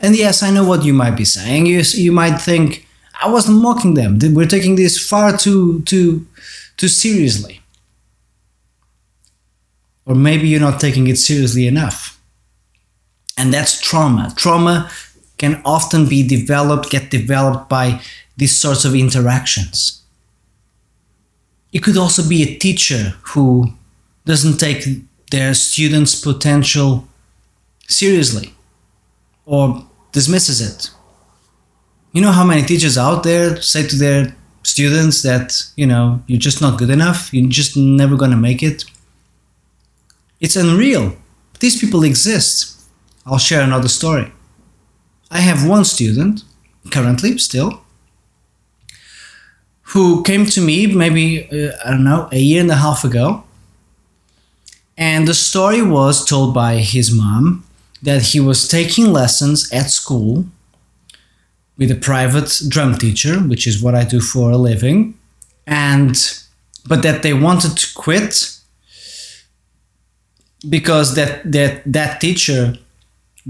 And 0.00 0.16
yes 0.16 0.40
i 0.44 0.50
know 0.52 0.66
what 0.70 0.84
you 0.84 0.94
might 0.94 1.16
be 1.16 1.24
saying. 1.24 1.66
You, 1.66 1.82
you 1.94 2.12
might 2.12 2.36
think 2.36 2.86
i 3.20 3.28
wasn't 3.28 3.60
mocking 3.60 3.94
them. 3.94 4.20
We're 4.36 4.54
taking 4.56 4.76
this 4.76 4.96
far 5.10 5.36
too 5.36 5.82
too 5.82 6.28
too 6.76 6.88
seriously. 6.88 7.60
Or 10.06 10.14
maybe 10.14 10.46
you're 10.46 10.68
not 10.68 10.78
taking 10.78 11.08
it 11.08 11.18
seriously 11.18 11.66
enough. 11.66 12.20
And 13.36 13.52
that's 13.52 13.80
trauma. 13.80 14.32
Trauma 14.36 14.90
can 15.40 15.62
often 15.64 16.06
be 16.06 16.22
developed, 16.22 16.90
get 16.90 17.10
developed 17.10 17.66
by 17.70 17.98
these 18.36 18.54
sorts 18.54 18.84
of 18.84 18.94
interactions. 18.94 20.02
It 21.72 21.82
could 21.82 21.96
also 21.96 22.22
be 22.28 22.42
a 22.42 22.58
teacher 22.58 23.14
who 23.30 23.72
doesn't 24.26 24.58
take 24.58 24.84
their 25.30 25.54
students' 25.54 26.20
potential 26.20 27.08
seriously 27.88 28.52
or 29.46 29.86
dismisses 30.12 30.60
it. 30.60 30.90
You 32.12 32.20
know 32.20 32.32
how 32.32 32.44
many 32.44 32.62
teachers 32.62 32.98
out 32.98 33.22
there 33.22 33.62
say 33.62 33.86
to 33.86 33.96
their 33.96 34.36
students 34.62 35.22
that, 35.22 35.48
you 35.74 35.86
know, 35.86 36.22
you're 36.26 36.46
just 36.48 36.60
not 36.60 36.78
good 36.78 36.90
enough, 36.90 37.32
you're 37.32 37.48
just 37.48 37.78
never 37.78 38.16
going 38.16 38.32
to 38.32 38.36
make 38.36 38.62
it? 38.62 38.84
It's 40.38 40.56
unreal. 40.56 41.16
These 41.60 41.80
people 41.80 42.04
exist. 42.04 42.82
I'll 43.24 43.38
share 43.38 43.62
another 43.62 43.88
story. 43.88 44.32
I 45.30 45.40
have 45.40 45.66
one 45.66 45.84
student, 45.84 46.44
currently 46.90 47.38
still, 47.38 47.82
who 49.92 50.22
came 50.22 50.46
to 50.46 50.60
me 50.60 50.86
maybe, 50.86 51.48
uh, 51.50 51.72
I 51.84 51.90
don't 51.90 52.04
know, 52.04 52.28
a 52.32 52.38
year 52.38 52.60
and 52.60 52.70
a 52.70 52.76
half 52.76 53.04
ago. 53.04 53.44
And 54.96 55.26
the 55.26 55.34
story 55.34 55.82
was 55.82 56.24
told 56.24 56.52
by 56.52 56.76
his 56.76 57.10
mom 57.10 57.64
that 58.02 58.22
he 58.22 58.40
was 58.40 58.68
taking 58.68 59.06
lessons 59.12 59.70
at 59.72 59.90
school 59.90 60.46
with 61.78 61.90
a 61.90 61.94
private 61.94 62.60
drum 62.68 62.98
teacher, 62.98 63.38
which 63.40 63.66
is 63.66 63.82
what 63.82 63.94
I 63.94 64.04
do 64.04 64.20
for 64.20 64.50
a 64.50 64.56
living, 64.56 65.18
and 65.66 66.14
but 66.86 67.02
that 67.02 67.22
they 67.22 67.32
wanted 67.32 67.76
to 67.76 67.94
quit 67.94 68.58
because 70.68 71.14
that 71.14 71.50
that 71.50 71.82
that 71.86 72.20
teacher 72.20 72.76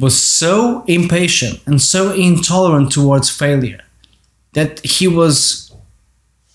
was 0.01 0.21
so 0.21 0.83
impatient 0.87 1.61
and 1.67 1.81
so 1.81 2.13
intolerant 2.13 2.91
towards 2.91 3.29
failure 3.29 3.81
that 4.55 4.85
he 4.85 5.07
was, 5.07 5.73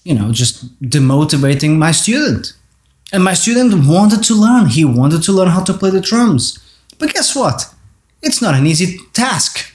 you 0.04 0.16
know, 0.16 0.32
just 0.32 0.80
demotivating 0.82 1.78
my 1.78 1.92
student. 1.92 2.54
And 3.14 3.24
my 3.24 3.36
student 3.36 3.88
wanted 3.88 4.24
to 4.24 4.34
learn. 4.34 4.68
He 4.68 4.84
wanted 4.84 5.22
to 5.24 5.32
learn 5.32 5.50
how 5.50 5.64
to 5.64 5.74
play 5.74 5.92
the 5.92 6.02
drums. 6.02 6.60
But 6.98 7.14
guess 7.14 7.36
what? 7.36 7.74
It's 8.22 8.42
not 8.42 8.56
an 8.56 8.66
easy 8.66 8.98
task. 9.14 9.72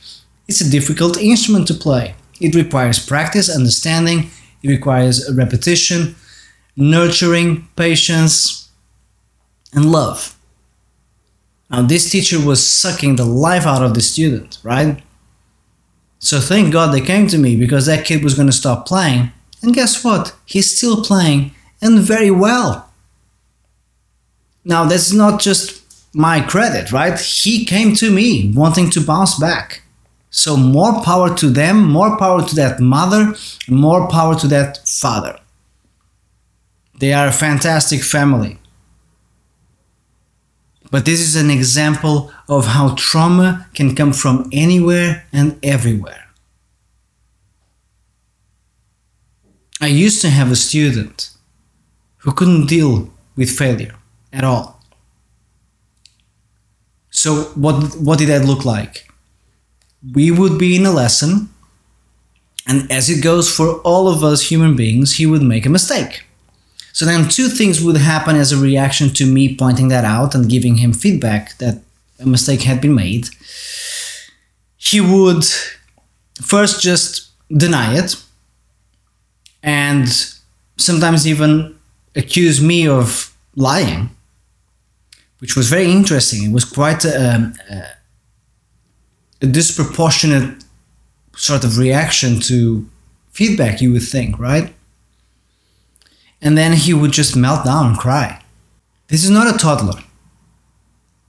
It's 0.48 0.60
a 0.60 0.68
difficult 0.68 1.16
instrument 1.16 1.68
to 1.68 1.74
play. 1.74 2.16
It 2.40 2.54
requires 2.56 2.98
practice, 2.98 3.54
understanding, 3.54 4.30
it 4.62 4.68
requires 4.68 5.32
repetition, 5.32 6.16
nurturing, 6.76 7.68
patience, 7.76 8.68
and 9.72 9.92
love. 9.92 10.36
Now, 11.70 11.82
this 11.82 12.10
teacher 12.10 12.44
was 12.44 12.68
sucking 12.68 13.16
the 13.16 13.24
life 13.24 13.64
out 13.64 13.82
of 13.82 13.94
the 13.94 14.00
student, 14.00 14.58
right? 14.64 15.02
So 16.18 16.40
thank 16.40 16.72
God 16.72 16.92
they 16.92 17.00
came 17.00 17.28
to 17.28 17.38
me 17.38 17.56
because 17.56 17.86
that 17.86 18.04
kid 18.04 18.24
was 18.24 18.34
going 18.34 18.48
to 18.48 18.52
stop 18.52 18.86
playing. 18.86 19.32
And 19.62 19.74
guess 19.74 20.04
what? 20.04 20.34
He's 20.44 20.76
still 20.76 21.04
playing 21.04 21.52
and 21.80 22.00
very 22.00 22.30
well. 22.30 22.90
Now, 24.64 24.84
that's 24.84 25.12
not 25.12 25.40
just 25.40 25.80
my 26.14 26.40
credit, 26.40 26.92
right? 26.92 27.18
He 27.18 27.64
came 27.64 27.94
to 27.96 28.10
me 28.10 28.52
wanting 28.54 28.90
to 28.90 29.00
bounce 29.00 29.38
back. 29.38 29.82
So, 30.30 30.56
more 30.56 31.02
power 31.02 31.34
to 31.36 31.50
them, 31.50 31.88
more 31.88 32.16
power 32.16 32.46
to 32.46 32.54
that 32.56 32.78
mother, 32.78 33.34
more 33.68 34.08
power 34.08 34.34
to 34.36 34.46
that 34.48 34.86
father. 34.86 35.38
They 37.00 37.12
are 37.12 37.28
a 37.28 37.32
fantastic 37.32 38.02
family. 38.02 38.59
But 40.90 41.04
this 41.04 41.20
is 41.20 41.36
an 41.36 41.50
example 41.50 42.32
of 42.48 42.66
how 42.66 42.94
trauma 42.96 43.68
can 43.74 43.94
come 43.94 44.12
from 44.12 44.48
anywhere 44.52 45.26
and 45.32 45.58
everywhere. 45.62 46.26
I 49.80 49.86
used 49.86 50.20
to 50.22 50.30
have 50.30 50.50
a 50.50 50.56
student 50.56 51.30
who 52.18 52.32
couldn't 52.32 52.66
deal 52.66 53.10
with 53.36 53.50
failure 53.50 53.94
at 54.32 54.44
all. 54.44 54.82
So, 57.10 57.44
what, 57.54 57.94
what 57.94 58.18
did 58.18 58.28
that 58.28 58.44
look 58.44 58.64
like? 58.64 59.10
We 60.14 60.30
would 60.30 60.58
be 60.58 60.76
in 60.76 60.86
a 60.86 60.92
lesson, 60.92 61.50
and 62.66 62.90
as 62.90 63.10
it 63.10 63.22
goes 63.22 63.54
for 63.54 63.80
all 63.80 64.08
of 64.08 64.22
us 64.22 64.48
human 64.50 64.76
beings, 64.76 65.16
he 65.16 65.26
would 65.26 65.42
make 65.42 65.66
a 65.66 65.70
mistake. 65.70 66.24
So 66.92 67.04
then 67.04 67.28
two 67.28 67.48
things 67.48 67.82
would 67.82 67.96
happen 67.96 68.36
as 68.36 68.52
a 68.52 68.56
reaction 68.56 69.10
to 69.10 69.26
me 69.26 69.54
pointing 69.54 69.88
that 69.88 70.04
out 70.04 70.34
and 70.34 70.48
giving 70.48 70.76
him 70.76 70.92
feedback 70.92 71.56
that 71.58 71.82
a 72.18 72.26
mistake 72.26 72.62
had 72.62 72.80
been 72.80 72.94
made. 72.94 73.28
He 74.76 75.00
would 75.00 75.44
first 76.42 76.82
just 76.82 77.30
deny 77.56 77.96
it 77.96 78.16
and 79.62 80.08
sometimes 80.76 81.26
even 81.26 81.78
accuse 82.16 82.60
me 82.60 82.88
of 82.88 83.34
lying, 83.54 84.10
which 85.38 85.56
was 85.56 85.68
very 85.68 85.90
interesting. 85.90 86.44
It 86.44 86.52
was 86.52 86.64
quite 86.64 87.04
a, 87.04 87.34
um, 87.34 87.54
a, 87.70 87.84
a 89.42 89.46
disproportionate 89.46 90.64
sort 91.36 91.64
of 91.64 91.78
reaction 91.78 92.40
to 92.40 92.88
feedback, 93.32 93.80
you 93.80 93.92
would 93.92 94.02
think, 94.02 94.38
right? 94.38 94.72
And 96.42 96.56
then 96.56 96.72
he 96.72 96.94
would 96.94 97.12
just 97.12 97.36
melt 97.36 97.64
down 97.64 97.86
and 97.86 97.98
cry. 97.98 98.42
This 99.08 99.24
is 99.24 99.30
not 99.30 99.52
a 99.52 99.58
toddler. 99.58 100.00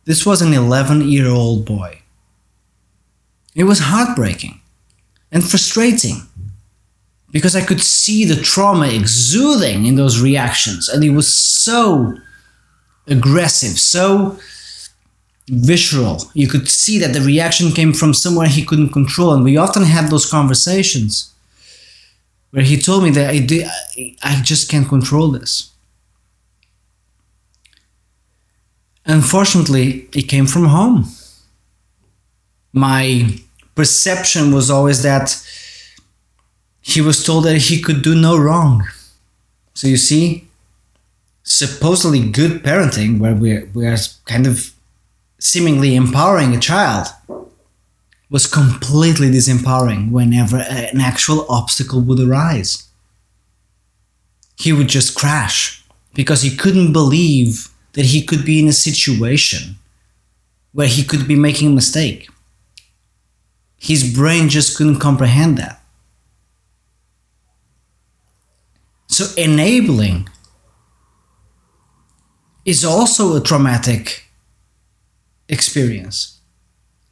This 0.05 0.25
was 0.25 0.41
an 0.41 0.53
11 0.53 1.07
year 1.07 1.27
old 1.27 1.65
boy. 1.65 2.01
It 3.53 3.65
was 3.65 3.79
heartbreaking 3.79 4.61
and 5.31 5.43
frustrating 5.43 6.21
because 7.31 7.55
I 7.55 7.65
could 7.65 7.81
see 7.81 8.25
the 8.25 8.41
trauma 8.41 8.87
exuding 8.87 9.85
in 9.85 9.95
those 9.95 10.21
reactions, 10.21 10.89
and 10.89 11.03
it 11.03 11.11
was 11.11 11.33
so 11.33 12.17
aggressive, 13.07 13.79
so 13.79 14.37
visceral. 15.47 16.23
You 16.33 16.47
could 16.47 16.69
see 16.69 16.99
that 16.99 17.13
the 17.13 17.21
reaction 17.21 17.71
came 17.71 17.93
from 17.93 18.13
somewhere 18.13 18.47
he 18.47 18.65
couldn't 18.65 18.89
control, 18.89 19.33
and 19.33 19.43
we 19.43 19.57
often 19.57 19.83
had 19.83 20.09
those 20.09 20.29
conversations 20.29 21.30
where 22.51 22.63
he 22.63 22.77
told 22.77 23.03
me 23.03 23.09
that 23.11 23.31
I, 23.33 24.15
I 24.23 24.41
just 24.41 24.69
can't 24.69 24.87
control 24.87 25.29
this. 25.29 25.71
Unfortunately, 29.05 30.07
it 30.13 30.23
came 30.23 30.45
from 30.45 30.65
home. 30.65 31.05
My 32.71 33.39
perception 33.75 34.53
was 34.53 34.69
always 34.69 35.01
that 35.03 35.35
he 36.81 37.01
was 37.01 37.23
told 37.23 37.45
that 37.45 37.57
he 37.57 37.81
could 37.81 38.01
do 38.01 38.15
no 38.15 38.37
wrong. 38.37 38.87
So 39.73 39.87
you 39.87 39.97
see, 39.97 40.47
supposedly 41.43 42.29
good 42.29 42.63
parenting, 42.63 43.19
where 43.19 43.33
we're, 43.33 43.69
we're 43.73 43.97
kind 44.25 44.45
of 44.45 44.73
seemingly 45.39 45.95
empowering 45.95 46.55
a 46.55 46.59
child, 46.59 47.07
was 48.31 48.47
completely 48.47 49.29
disempowering 49.29 50.09
whenever 50.09 50.55
an 50.57 51.01
actual 51.01 51.45
obstacle 51.49 51.99
would 51.99 52.19
arise. 52.19 52.87
He 54.57 54.71
would 54.71 54.87
just 54.87 55.15
crash 55.15 55.83
because 56.13 56.41
he 56.41 56.55
couldn't 56.55 56.93
believe 56.93 57.67
that 57.91 58.05
he 58.05 58.23
could 58.23 58.45
be 58.45 58.57
in 58.57 58.69
a 58.69 58.73
situation 58.73 59.75
where 60.71 60.87
he 60.87 61.03
could 61.03 61.27
be 61.27 61.35
making 61.35 61.67
a 61.67 61.75
mistake. 61.75 62.29
His 63.77 64.15
brain 64.15 64.47
just 64.47 64.77
couldn't 64.77 64.99
comprehend 64.99 65.57
that. 65.57 65.83
So, 69.07 69.25
enabling 69.35 70.29
is 72.63 72.85
also 72.85 73.35
a 73.35 73.41
traumatic 73.41 74.23
experience 75.49 76.40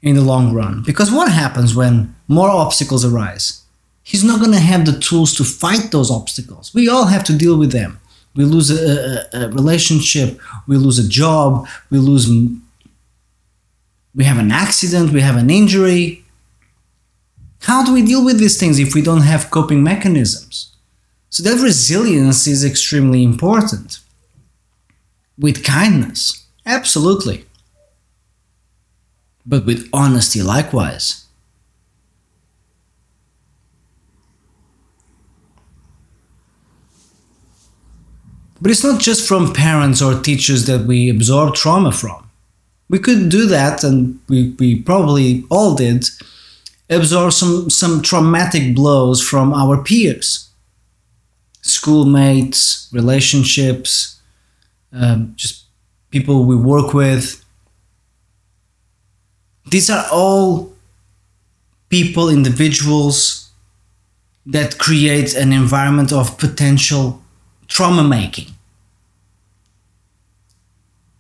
in 0.02 0.16
the 0.16 0.22
long 0.22 0.54
run. 0.54 0.84
Because 0.86 1.12
what 1.12 1.32
happens 1.32 1.76
when 1.76 2.16
more 2.28 2.50
obstacles 2.50 3.06
arise? 3.06 3.64
He's 4.04 4.24
not 4.24 4.40
going 4.40 4.54
to 4.54 4.60
have 4.60 4.86
the 4.86 4.98
tools 4.98 5.36
to 5.36 5.44
fight 5.44 5.92
those 5.92 6.10
obstacles. 6.10 6.74
We 6.74 6.90
all 6.90 7.06
have 7.06 7.24
to 7.26 7.38
deal 7.38 7.58
with 7.58 7.72
them. 7.72 8.00
We 8.36 8.46
lose 8.46 8.70
a, 8.72 9.28
a, 9.34 9.46
a 9.46 9.50
relationship, 9.50 10.40
we 10.68 10.78
lose 10.78 11.00
a 11.00 11.08
job, 11.08 11.68
we 11.90 11.98
lose, 11.98 12.30
we 14.16 14.24
have 14.24 14.38
an 14.38 14.52
accident, 14.52 15.12
we 15.12 15.22
have 15.22 15.36
an 15.36 15.50
injury. 15.50 16.24
How 17.62 17.84
do 17.84 17.94
we 17.94 18.02
deal 18.02 18.24
with 18.24 18.40
these 18.40 18.58
things 18.58 18.80
if 18.80 18.94
we 18.96 19.02
don't 19.02 19.22
have 19.22 19.52
coping 19.52 19.84
mechanisms? 19.84 20.76
So 21.30 21.44
that 21.44 21.62
resilience 21.62 22.48
is 22.48 22.64
extremely 22.64 23.24
important. 23.24 24.00
With 25.38 25.64
kindness, 25.64 26.46
absolutely. 26.66 27.46
But 29.50 29.66
with 29.66 29.90
honesty 29.92 30.44
likewise. 30.44 31.26
But 38.62 38.72
it's 38.72 38.84
not 38.84 39.02
just 39.02 39.28
from 39.28 39.54
parents 39.54 40.02
or 40.02 40.22
teachers 40.22 40.68
that 40.68 40.86
we 40.86 41.10
absorb 41.10 41.56
trauma 41.56 41.92
from. 41.92 42.30
We 42.90 43.00
could 43.00 43.30
do 43.30 43.48
that, 43.48 43.84
and 43.84 44.20
we, 44.28 44.56
we 44.60 44.82
probably 44.82 45.46
all 45.50 45.76
did, 45.76 46.06
absorb 46.90 47.34
some, 47.34 47.70
some 47.70 48.02
traumatic 48.02 48.76
blows 48.76 49.22
from 49.22 49.54
our 49.54 49.82
peers, 49.82 50.50
schoolmates, 51.62 52.90
relationships, 52.92 54.20
um, 54.92 55.34
just 55.36 55.66
people 56.12 56.46
we 56.46 56.56
work 56.56 56.94
with. 56.94 57.39
These 59.70 59.90
are 59.90 60.06
all 60.12 60.74
people, 61.90 62.30
individuals 62.30 63.52
that 64.46 64.78
create 64.78 65.36
an 65.36 65.52
environment 65.54 66.12
of 66.12 66.38
potential 66.38 67.22
trauma 67.68 68.04
making, 68.04 68.48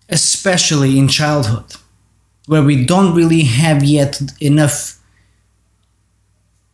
especially 0.09 0.97
in 0.97 1.07
childhood, 1.07 1.75
where 2.47 2.63
we 2.63 2.85
don't 2.85 3.13
really 3.13 3.43
have 3.43 3.83
yet 3.83 4.21
enough 4.39 4.99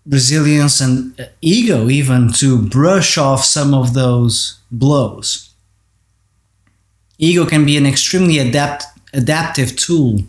resilience 0.06 0.80
and 0.80 1.20
uh, 1.20 1.26
ego 1.42 1.90
even 1.90 2.32
to 2.32 2.62
brush 2.62 3.18
off 3.18 3.44
some 3.44 3.74
of 3.74 3.94
those 3.94 4.60
blows. 4.72 5.50
Ego 7.18 7.46
can 7.46 7.66
be 7.66 7.76
an 7.76 7.86
extremely 7.86 8.38
adapt, 8.38 8.86
adaptive 9.14 9.76
tool, 9.76 10.20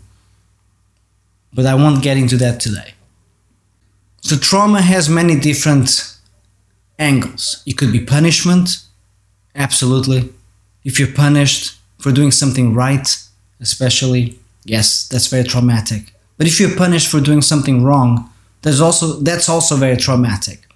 but 1.53 1.65
I 1.65 1.75
won't 1.75 2.03
get 2.03 2.17
into 2.17 2.37
that 2.37 2.59
today. 2.59 2.93
So, 4.21 4.37
trauma 4.37 4.81
has 4.81 5.09
many 5.09 5.39
different 5.39 6.17
angles. 6.99 7.63
It 7.65 7.77
could 7.77 7.91
be 7.91 7.99
punishment, 7.99 8.87
Absolutely. 9.57 10.29
If 10.83 10.99
you're 10.99 11.11
punished 11.11 11.77
for 11.97 12.11
doing 12.11 12.31
something 12.31 12.73
right, 12.73 13.07
especially, 13.59 14.39
yes, 14.63 15.07
that's 15.07 15.27
very 15.27 15.43
traumatic. 15.43 16.13
But 16.37 16.47
if 16.47 16.59
you're 16.59 16.75
punished 16.75 17.09
for 17.09 17.19
doing 17.19 17.41
something 17.41 17.83
wrong, 17.83 18.29
there's 18.61 18.79
also 18.79 19.19
that's 19.19 19.49
also 19.49 19.75
very 19.75 19.97
traumatic. 19.97 20.67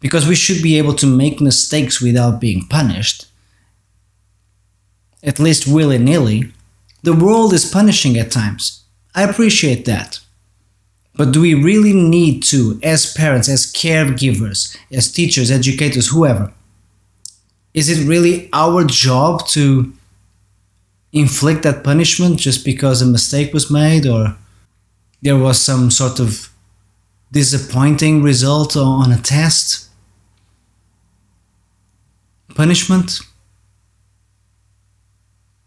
Because 0.00 0.26
we 0.26 0.36
should 0.36 0.62
be 0.62 0.78
able 0.78 0.94
to 0.94 1.06
make 1.06 1.40
mistakes 1.40 2.00
without 2.00 2.40
being 2.40 2.66
punished. 2.66 3.26
At 5.22 5.38
least 5.38 5.66
willy-nilly. 5.66 6.52
The 7.02 7.14
world 7.14 7.52
is 7.52 7.70
punishing 7.70 8.16
at 8.16 8.30
times. 8.30 8.81
I 9.14 9.22
appreciate 9.24 9.84
that. 9.84 10.20
But 11.14 11.32
do 11.32 11.42
we 11.42 11.54
really 11.54 11.92
need 11.92 12.42
to, 12.44 12.80
as 12.82 13.12
parents, 13.12 13.48
as 13.48 13.70
caregivers, 13.70 14.76
as 14.90 15.12
teachers, 15.12 15.50
educators, 15.50 16.08
whoever, 16.08 16.52
is 17.74 17.88
it 17.88 18.06
really 18.06 18.48
our 18.52 18.84
job 18.84 19.46
to 19.48 19.92
inflict 21.12 21.62
that 21.62 21.84
punishment 21.84 22.38
just 22.38 22.64
because 22.64 23.02
a 23.02 23.06
mistake 23.06 23.52
was 23.52 23.70
made 23.70 24.06
or 24.06 24.36
there 25.20 25.36
was 25.36 25.60
some 25.60 25.90
sort 25.90 26.18
of 26.18 26.48
disappointing 27.30 28.22
result 28.22 28.76
on 28.76 29.12
a 29.12 29.18
test? 29.18 29.88
Punishment? 32.54 33.20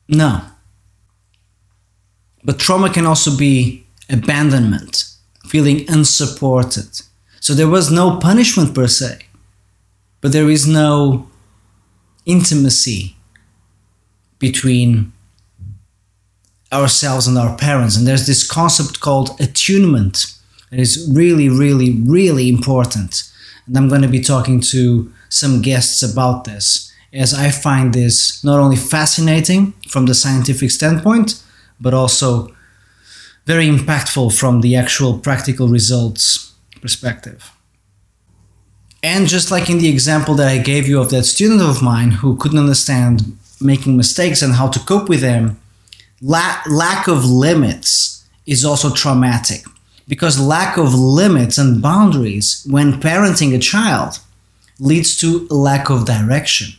No. 0.08 0.42
But 2.46 2.60
trauma 2.60 2.90
can 2.92 3.06
also 3.08 3.36
be 3.36 3.86
abandonment, 4.10 5.06
feeling 5.48 5.90
unsupported. 5.90 7.02
So 7.42 7.54
there 7.54 7.68
was 7.68 7.92
no 7.92 8.18
punishment 8.18 8.74
per 8.74 8.88
se, 8.88 9.26
but 10.22 10.32
there 10.32 10.50
is 10.50 10.68
no 10.68 11.28
intimacy 12.26 13.16
between 14.40 15.12
ourselves 16.72 17.28
and 17.28 17.38
our 17.38 17.58
parents. 17.58 17.98
And 17.98 18.06
there's 18.06 18.28
this 18.28 18.48
concept 18.48 19.00
called 19.00 19.40
attunement 19.40 20.34
that 20.70 20.80
is 20.80 21.12
really, 21.12 21.50
really, 21.50 21.92
really 22.06 22.50
important. 22.50 23.24
And 23.66 23.78
I'm 23.78 23.90
going 23.90 24.02
to 24.02 24.08
be 24.08 24.22
talking 24.22 24.60
to 24.62 25.12
some 25.30 25.62
guests 25.62 26.04
about 26.04 26.44
this, 26.44 26.92
as 27.14 27.34
I 27.34 27.50
find 27.50 27.94
this 27.94 28.44
not 28.44 28.60
only 28.60 28.76
fascinating 28.76 29.74
from 29.88 30.06
the 30.06 30.14
scientific 30.14 30.70
standpoint, 30.70 31.42
but 31.80 31.94
also 31.94 32.56
very 33.46 33.68
impactful 33.68 34.38
from 34.38 34.62
the 34.62 34.76
actual 34.76 35.18
practical 35.20 35.68
results 35.68 36.54
perspective. 36.82 37.52
And 39.04 39.28
just 39.28 39.52
like 39.52 39.70
in 39.70 39.78
the 39.78 39.90
example 39.90 40.34
that 40.36 40.48
I 40.48 40.58
gave 40.58 40.88
you 40.88 41.00
of 41.00 41.12
that 41.12 41.26
student 41.26 41.62
of 41.62 41.84
mine 41.84 42.12
who 42.12 42.38
couldn't 42.38 42.58
understand 42.58 43.38
making 43.62 43.96
mistakes 43.96 44.42
and 44.42 44.54
how 44.54 44.68
to 44.70 44.80
cope 44.80 45.10
with 45.10 45.22
them, 45.22 45.60
la- 46.22 46.62
lack 46.68 47.08
of 47.08 47.24
limits 47.24 48.26
is 48.48 48.66
also 48.66 48.92
traumatic 48.92 49.64
because 50.08 50.40
lack 50.40 50.78
of 50.78 50.94
limits 50.94 51.58
and 51.58 51.82
boundaries 51.82 52.66
when 52.70 53.00
parenting 53.00 53.56
a 53.56 53.60
child 53.60 54.20
leads 54.80 55.16
to 55.18 55.48
lack 55.50 55.90
of 55.90 56.06
direction. 56.06 56.74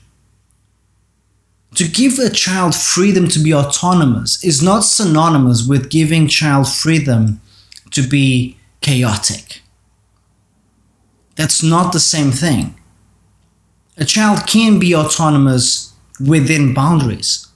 To 1.77 1.87
give 1.87 2.19
a 2.19 2.31
child 2.31 2.75
freedom 2.75 3.29
to 3.29 3.39
be 3.39 3.53
autonomous 3.53 4.43
is 4.43 4.62
not 4.62 4.81
synonymous 4.81 5.67
with 5.67 5.91
giving 5.91 6.27
child 6.27 6.69
freedom 6.69 7.41
to 7.91 8.03
be 8.07 8.57
chaotic. 8.81 9.62
That's 11.37 11.62
not 11.62 11.93
the 11.93 12.01
same 12.01 12.31
thing. 12.31 12.75
A 13.99 14.05
child 14.05 14.47
can 14.47 14.79
be 14.79 14.95
autonomous 14.95 15.93
within 16.19 16.73
boundaries. 16.75 17.47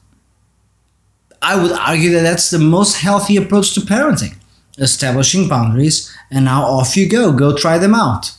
I 1.43 1.61
would 1.61 1.73
argue 1.73 2.11
that 2.13 2.23
that's 2.23 2.51
the 2.51 2.59
most 2.59 2.97
healthy 2.97 3.37
approach 3.37 3.75
to 3.75 3.81
parenting 3.81 4.37
establishing 4.79 5.49
boundaries, 5.49 6.11
and 6.31 6.47
now 6.47 6.63
off 6.65 6.97
you 6.97 7.09
go. 7.09 7.33
Go 7.33 7.55
try 7.55 7.79
them 7.79 7.95
out. 7.95 8.33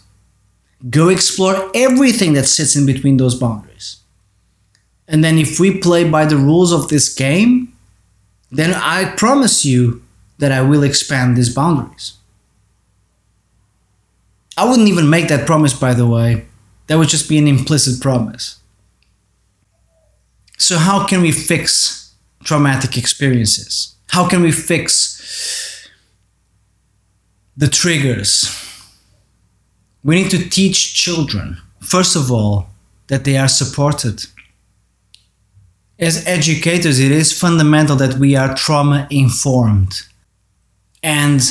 Go 0.89 1.09
explore 1.09 1.69
everything 1.75 2.33
that 2.33 2.45
sits 2.45 2.75
in 2.75 2.85
between 2.85 3.17
those 3.17 3.35
boundaries. 3.35 3.70
And 5.11 5.21
then, 5.25 5.37
if 5.37 5.59
we 5.59 5.77
play 5.77 6.09
by 6.09 6.25
the 6.25 6.37
rules 6.37 6.71
of 6.71 6.87
this 6.87 7.13
game, 7.13 7.73
then 8.49 8.73
I 8.73 9.13
promise 9.15 9.65
you 9.65 10.01
that 10.37 10.53
I 10.53 10.61
will 10.61 10.83
expand 10.83 11.35
these 11.35 11.53
boundaries. 11.53 12.13
I 14.57 14.63
wouldn't 14.69 14.87
even 14.87 15.09
make 15.09 15.27
that 15.27 15.45
promise, 15.45 15.73
by 15.73 15.93
the 15.93 16.07
way. 16.07 16.45
That 16.87 16.97
would 16.97 17.09
just 17.09 17.27
be 17.27 17.37
an 17.37 17.47
implicit 17.47 18.01
promise. 18.01 18.61
So, 20.57 20.77
how 20.77 21.05
can 21.05 21.21
we 21.21 21.33
fix 21.33 22.13
traumatic 22.45 22.97
experiences? 22.97 23.95
How 24.11 24.29
can 24.29 24.41
we 24.41 24.53
fix 24.53 25.89
the 27.57 27.67
triggers? 27.67 28.49
We 30.05 30.15
need 30.15 30.31
to 30.31 30.49
teach 30.49 30.93
children, 30.95 31.57
first 31.81 32.15
of 32.15 32.31
all, 32.31 32.69
that 33.07 33.25
they 33.25 33.37
are 33.37 33.49
supported. 33.49 34.25
As 36.01 36.25
educators, 36.25 36.99
it 36.99 37.11
is 37.11 37.39
fundamental 37.39 37.95
that 37.97 38.15
we 38.15 38.35
are 38.35 38.55
trauma 38.55 39.07
informed. 39.11 40.01
And 41.03 41.41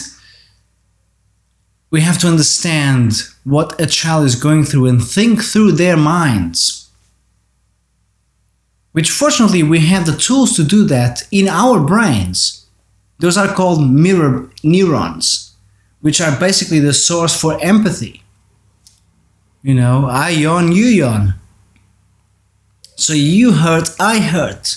we 1.91 2.01
have 2.01 2.19
to 2.19 2.27
understand 2.27 3.23
what 3.45 3.81
a 3.81 3.87
child 3.87 4.27
is 4.27 4.35
going 4.35 4.65
through 4.65 4.87
and 4.87 5.03
think 5.03 5.41
through 5.41 5.73
their 5.73 5.97
minds. 5.97 6.91
Which, 8.91 9.11
fortunately, 9.11 9.63
we 9.63 9.87
have 9.87 10.05
the 10.05 10.17
tools 10.17 10.57
to 10.57 10.65
do 10.65 10.85
that 10.87 11.29
in 11.31 11.47
our 11.47 11.79
brains. 11.79 12.67
Those 13.21 13.37
are 13.37 13.55
called 13.55 13.89
mirror 13.89 14.51
neurons, 14.65 15.55
which 16.01 16.21
are 16.21 16.37
basically 16.37 16.81
the 16.81 16.93
source 16.93 17.41
for 17.41 17.63
empathy. 17.63 18.25
You 19.63 19.75
know, 19.75 20.07
I 20.07 20.31
yawn, 20.31 20.73
you 20.73 20.87
yawn. 20.87 21.40
So 23.01 23.15
you 23.15 23.53
hurt, 23.53 23.89
I 23.99 24.21
hurt. 24.21 24.77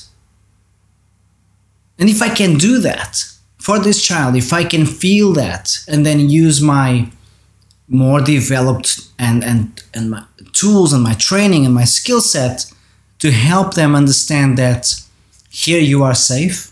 And 2.00 2.10
if 2.10 2.22
I 2.22 2.30
can 2.30 2.58
do 2.58 2.80
that, 2.80 3.24
for 3.58 3.80
this 3.80 4.02
child, 4.02 4.36
if 4.36 4.54
I 4.54 4.64
can 4.64 4.86
feel 4.86 5.34
that 5.34 5.78
and 5.88 6.06
then 6.06 6.30
use 6.30 6.62
my 6.62 7.10
more 7.88 8.22
developed 8.22 9.02
and, 9.20 9.44
and, 9.44 9.84
and 9.94 10.12
my 10.12 10.24
tools 10.54 10.94
and 10.94 11.04
my 11.04 11.14
training 11.14 11.66
and 11.66 11.76
my 11.76 11.84
skill 11.84 12.22
set 12.22 12.72
to 13.20 13.32
help 13.32 13.74
them 13.74 13.94
understand 13.94 14.58
that 14.58 14.94
here 15.50 15.80
you 15.80 16.02
are 16.04 16.16
safe, 16.16 16.72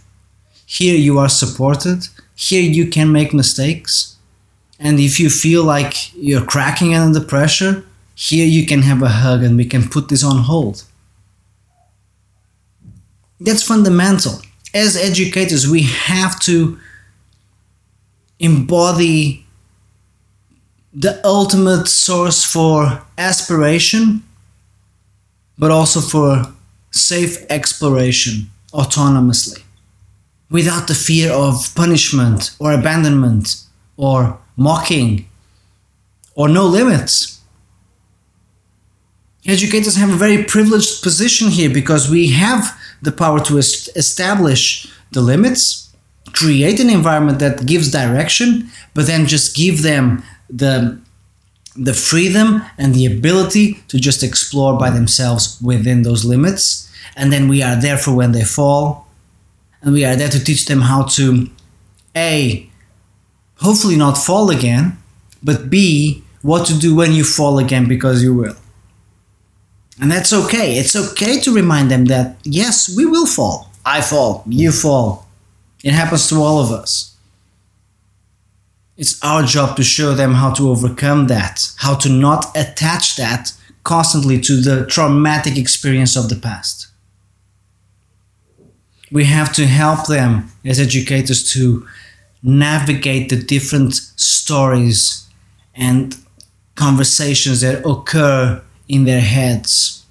here 0.66 0.96
you 0.96 1.20
are 1.20 1.30
supported, 1.30 2.08
here 2.36 2.64
you 2.64 2.88
can 2.88 3.12
make 3.12 3.34
mistakes, 3.34 4.18
And 4.80 5.00
if 5.00 5.20
you 5.20 5.30
feel 5.30 5.64
like 5.64 5.94
you're 6.16 6.46
cracking 6.46 6.96
under 6.96 7.20
the 7.20 7.26
pressure, 7.26 7.84
here 8.16 8.48
you 8.48 8.66
can 8.66 8.82
have 8.82 9.04
a 9.04 9.10
hug 9.10 9.44
and 9.44 9.56
we 9.58 9.66
can 9.66 9.88
put 9.88 10.10
this 10.10 10.24
on 10.24 10.40
hold. 10.40 10.86
That's 13.42 13.64
fundamental. 13.64 14.40
As 14.74 14.96
educators, 14.96 15.68
we 15.68 15.82
have 15.82 16.40
to 16.42 16.78
embody 18.40 19.46
the 20.94 21.20
ultimate 21.26 21.88
source 21.88 22.46
for 22.46 23.02
aspiration, 23.18 24.24
but 25.58 25.72
also 25.72 26.02
for 26.02 26.54
safe 26.92 27.44
exploration 27.50 28.52
autonomously 28.74 29.64
without 30.52 30.88
the 30.88 30.94
fear 30.94 31.32
of 31.32 31.74
punishment 31.74 32.56
or 32.60 32.74
abandonment 32.74 33.64
or 33.98 34.38
mocking 34.56 35.28
or 36.36 36.48
no 36.48 36.66
limits. 36.68 37.42
Educators 39.46 39.96
have 39.96 40.12
a 40.12 40.16
very 40.16 40.44
privileged 40.44 41.02
position 41.02 41.50
here 41.50 41.70
because 41.70 42.10
we 42.10 42.30
have 42.32 42.78
the 43.02 43.12
power 43.12 43.40
to 43.42 43.58
establish 43.58 44.92
the 45.12 45.22
limits, 45.22 45.94
create 46.34 46.80
an 46.80 46.90
environment 46.90 47.40
that 47.40 47.66
gives 47.66 47.92
direction, 47.92 48.70
but 48.94 49.08
then 49.08 49.26
just 49.26 49.56
give 49.56 49.82
them 49.82 50.24
the 50.50 51.00
the 51.76 51.94
freedom 51.94 52.62
and 52.78 52.94
the 52.94 53.06
ability 53.06 53.76
to 53.88 53.98
just 53.98 54.24
explore 54.24 54.78
by 54.78 54.90
themselves 54.90 55.58
within 55.62 56.02
those 56.02 56.26
limits. 56.26 56.92
And 57.16 57.32
then 57.32 57.48
we 57.48 57.64
are 57.64 57.80
there 57.80 57.98
for 57.98 58.14
when 58.14 58.34
they 58.34 58.44
fall. 58.44 59.08
And 59.82 59.94
we 59.94 60.04
are 60.04 60.16
there 60.16 60.28
to 60.30 60.44
teach 60.44 60.66
them 60.66 60.82
how 60.82 61.04
to 61.04 61.50
A, 62.16 62.70
hopefully 63.58 63.96
not 63.96 64.18
fall 64.18 64.50
again, 64.50 64.98
but 65.42 65.70
B, 65.70 66.24
what 66.42 66.68
to 66.68 66.78
do 66.78 66.94
when 66.94 67.14
you 67.14 67.24
fall 67.24 67.58
again 67.58 67.88
because 67.88 68.22
you 68.22 68.34
will. 68.34 68.56
And 70.00 70.12
that's 70.12 70.34
okay. 70.34 70.78
It's 70.78 70.96
okay 70.96 71.40
to 71.42 71.54
remind 71.54 71.92
them 71.92 72.06
that 72.06 72.38
yes, 72.44 72.94
we 72.96 73.06
will 73.06 73.26
fall. 73.26 73.72
I 73.86 74.02
fall, 74.02 74.44
you 74.48 74.72
fall. 74.72 75.28
It 75.84 75.94
happens 75.94 76.30
to 76.30 76.36
all 76.36 76.60
of 76.60 76.72
us. 76.72 77.16
It's 78.98 79.22
our 79.24 79.44
job 79.44 79.76
to 79.78 79.84
show 79.84 80.14
them 80.14 80.36
how 80.36 80.52
to 80.54 80.70
overcome 80.70 81.28
that, 81.28 81.72
how 81.78 81.96
to 81.96 82.10
not 82.10 82.56
attach 82.56 83.16
that 83.16 83.54
constantly 83.84 84.40
to 84.42 84.62
the 84.62 84.86
traumatic 84.86 85.58
experience 85.58 86.16
of 86.16 86.30
the 86.30 86.36
past. 86.36 86.88
We 89.12 89.26
have 89.26 89.52
to 89.54 89.66
help 89.66 90.08
them 90.08 90.52
as 90.64 90.80
educators 90.80 91.52
to 91.54 91.88
navigate 92.44 93.30
the 93.30 93.36
different 93.36 93.96
stories 93.96 95.28
and 95.74 96.16
conversations 96.76 97.62
that 97.62 97.86
occur 97.86 98.62
in 98.92 99.06
their 99.06 99.22
heads. 99.22 100.06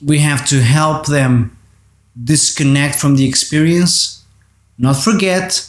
We 0.00 0.20
have 0.20 0.46
to 0.48 0.60
help 0.60 1.06
them 1.06 1.56
disconnect 2.22 2.96
from 2.96 3.16
the 3.16 3.28
experience, 3.28 4.24
not 4.78 4.96
forget, 4.96 5.68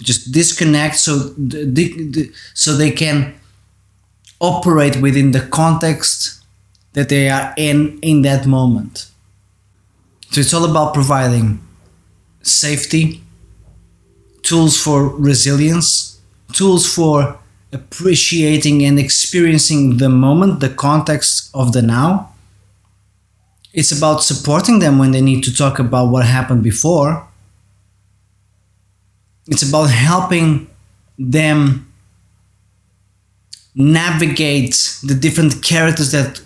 just 0.00 0.30
disconnect 0.32 0.96
so 0.96 1.34
so 2.54 2.76
they 2.76 2.90
can 2.90 3.34
operate 4.40 4.96
within 5.00 5.32
the 5.32 5.40
context 5.40 6.44
that 6.92 7.08
they 7.08 7.28
are 7.28 7.52
in 7.56 7.98
in 8.00 8.22
that 8.22 8.46
moment 8.46 9.06
so 10.30 10.40
it's 10.40 10.54
all 10.54 10.64
about 10.64 10.94
providing 10.94 11.60
safety 12.42 13.20
tools 14.42 14.80
for 14.80 15.08
resilience 15.08 16.20
tools 16.52 16.86
for 16.94 17.38
appreciating 17.72 18.84
and 18.84 18.98
experiencing 18.98 19.98
the 19.98 20.08
moment 20.08 20.60
the 20.60 20.70
context 20.70 21.50
of 21.54 21.72
the 21.72 21.82
now. 21.82 22.32
It's 23.74 23.92
about 23.92 24.22
supporting 24.22 24.78
them 24.78 24.98
when 24.98 25.10
they 25.10 25.20
need 25.20 25.44
to 25.44 25.54
talk 25.54 25.78
about 25.78 26.10
what 26.10 26.24
happened 26.24 26.62
before. 26.62 27.26
It's 29.46 29.68
about 29.68 29.90
helping 29.90 30.68
them 31.18 31.92
navigate 33.74 34.98
the 35.02 35.14
different 35.14 35.62
characters 35.62 36.12
that 36.12 36.40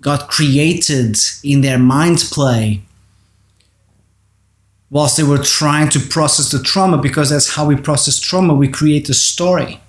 got 0.00 0.28
created 0.28 1.16
in 1.44 1.60
their 1.60 1.78
mind 1.78 2.18
play 2.30 2.82
whilst 4.90 5.16
they 5.16 5.22
were 5.22 5.42
trying 5.42 5.88
to 5.88 5.98
process 5.98 6.50
the 6.50 6.62
trauma 6.62 6.98
because 6.98 7.30
that's 7.30 7.56
how 7.56 7.66
we 7.66 7.76
process 7.76 8.18
trauma. 8.18 8.54
We 8.54 8.68
create 8.68 9.08
a 9.08 9.14
story 9.14 9.80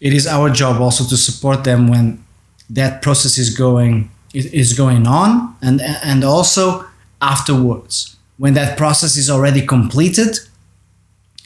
it 0.00 0.12
is 0.12 0.26
our 0.26 0.50
job 0.50 0.80
also 0.80 1.04
to 1.04 1.16
support 1.16 1.64
them 1.64 1.88
when 1.88 2.24
that 2.70 3.02
process 3.02 3.38
is 3.38 3.56
going 3.56 4.10
is 4.34 4.74
going 4.74 5.06
on 5.06 5.56
and 5.62 5.80
and 5.80 6.22
also 6.22 6.84
afterwards 7.20 8.16
when 8.36 8.54
that 8.54 8.76
process 8.76 9.16
is 9.16 9.28
already 9.30 9.64
completed 9.64 10.38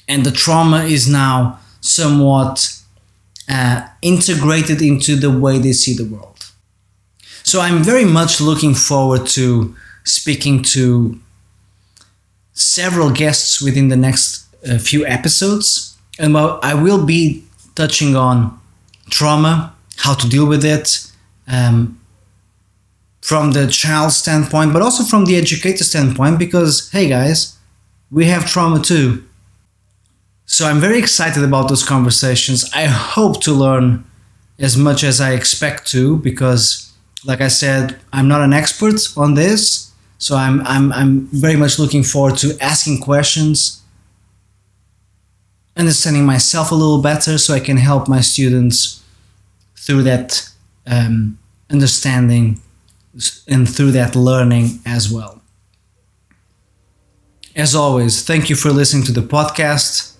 and 0.08 0.26
the 0.26 0.30
trauma 0.30 0.84
is 0.84 1.08
now 1.08 1.58
somewhat 1.80 2.82
uh, 3.48 3.86
integrated 4.02 4.82
into 4.82 5.16
the 5.16 5.30
way 5.30 5.58
they 5.58 5.72
see 5.72 5.94
the 5.94 6.04
world. 6.04 6.50
So 7.42 7.60
I'm 7.60 7.82
very 7.82 8.04
much 8.04 8.40
looking 8.40 8.74
forward 8.74 9.26
to 9.28 9.74
speaking 10.04 10.62
to 10.62 11.18
several 12.52 13.10
guests 13.10 13.60
within 13.60 13.88
the 13.88 13.96
next 13.96 14.46
uh, 14.68 14.78
few 14.78 15.04
episodes. 15.06 15.96
And 16.18 16.34
well, 16.34 16.60
I 16.62 16.74
will 16.74 17.04
be 17.04 17.44
touching 17.74 18.16
on 18.16 18.60
trauma, 19.10 19.74
how 19.96 20.14
to 20.14 20.28
deal 20.28 20.46
with 20.46 20.64
it, 20.64 21.10
um, 21.46 21.98
from 23.20 23.52
the 23.52 23.66
child 23.68 24.12
standpoint, 24.12 24.72
but 24.72 24.82
also 24.82 25.04
from 25.04 25.24
the 25.24 25.36
educator 25.36 25.84
standpoint, 25.84 26.38
because 26.38 26.90
hey 26.90 27.08
guys, 27.08 27.56
we 28.10 28.26
have 28.26 28.48
trauma 28.48 28.80
too. 28.80 29.24
So 30.46 30.66
I'm 30.66 30.80
very 30.80 30.98
excited 30.98 31.42
about 31.42 31.68
those 31.68 31.84
conversations. 31.84 32.70
I 32.74 32.84
hope 32.84 33.40
to 33.42 33.52
learn 33.52 34.04
as 34.58 34.76
much 34.76 35.02
as 35.02 35.20
I 35.20 35.32
expect 35.32 35.86
to 35.92 36.18
because 36.18 36.92
like 37.24 37.40
I 37.40 37.48
said, 37.48 37.98
I'm 38.12 38.28
not 38.28 38.40
an 38.40 38.52
expert 38.52 39.00
on 39.16 39.34
this. 39.34 39.92
So 40.18 40.36
I'm 40.36 40.60
I'm 40.66 40.92
I'm 40.92 41.26
very 41.28 41.56
much 41.56 41.78
looking 41.78 42.02
forward 42.02 42.38
to 42.38 42.56
asking 42.60 43.00
questions, 43.00 43.81
understanding 45.76 46.24
myself 46.24 46.70
a 46.70 46.74
little 46.74 47.00
better 47.00 47.38
so 47.38 47.54
I 47.54 47.60
can 47.60 47.76
help 47.76 48.08
my 48.08 48.20
students 48.20 49.02
through 49.76 50.02
that 50.04 50.48
um, 50.86 51.38
understanding 51.70 52.60
and 53.48 53.68
through 53.68 53.92
that 53.92 54.14
learning 54.14 54.80
as 54.86 55.10
well. 55.10 55.40
As 57.54 57.74
always, 57.74 58.24
thank 58.24 58.48
you 58.48 58.56
for 58.56 58.70
listening 58.70 59.04
to 59.04 59.12
the 59.12 59.20
podcast 59.20 60.12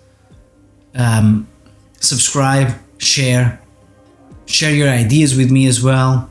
um, 0.95 1.47
subscribe, 2.01 2.75
share, 2.99 3.61
share 4.47 4.75
your 4.75 4.89
ideas 4.89 5.37
with 5.37 5.51
me 5.51 5.67
as 5.67 5.83
well. 5.83 6.29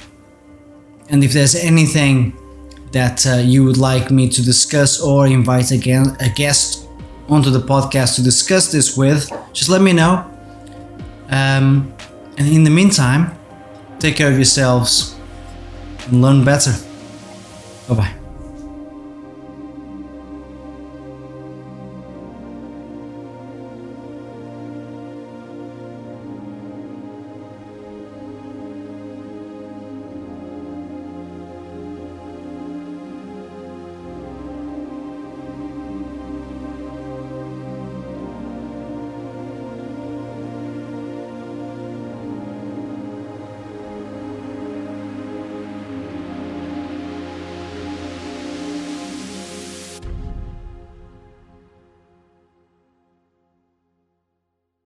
And 1.09 1.23
if 1.23 1.33
there's 1.33 1.55
anything 1.55 2.37
that 2.91 3.25
uh, 3.25 3.35
you 3.37 3.63
would 3.63 3.77
like 3.77 4.11
me 4.11 4.29
to 4.29 4.41
discuss 4.41 5.01
or 5.01 5.27
invite 5.27 5.71
again 5.71 6.15
a 6.19 6.29
guest 6.29 6.80
onto 7.31 7.49
the 7.49 7.61
podcast 7.61 8.15
to 8.15 8.21
discuss 8.21 8.71
this 8.71 8.95
with, 8.97 9.31
just 9.53 9.69
let 9.69 9.81
me 9.81 9.93
know. 9.93 10.29
Um, 11.29 11.93
and 12.37 12.47
in 12.47 12.63
the 12.63 12.69
meantime, 12.69 13.31
take 13.99 14.17
care 14.17 14.29
of 14.29 14.35
yourselves 14.35 15.15
and 16.07 16.21
learn 16.21 16.43
better. 16.43 16.73
Bye 17.87 17.95
bye. 17.95 18.20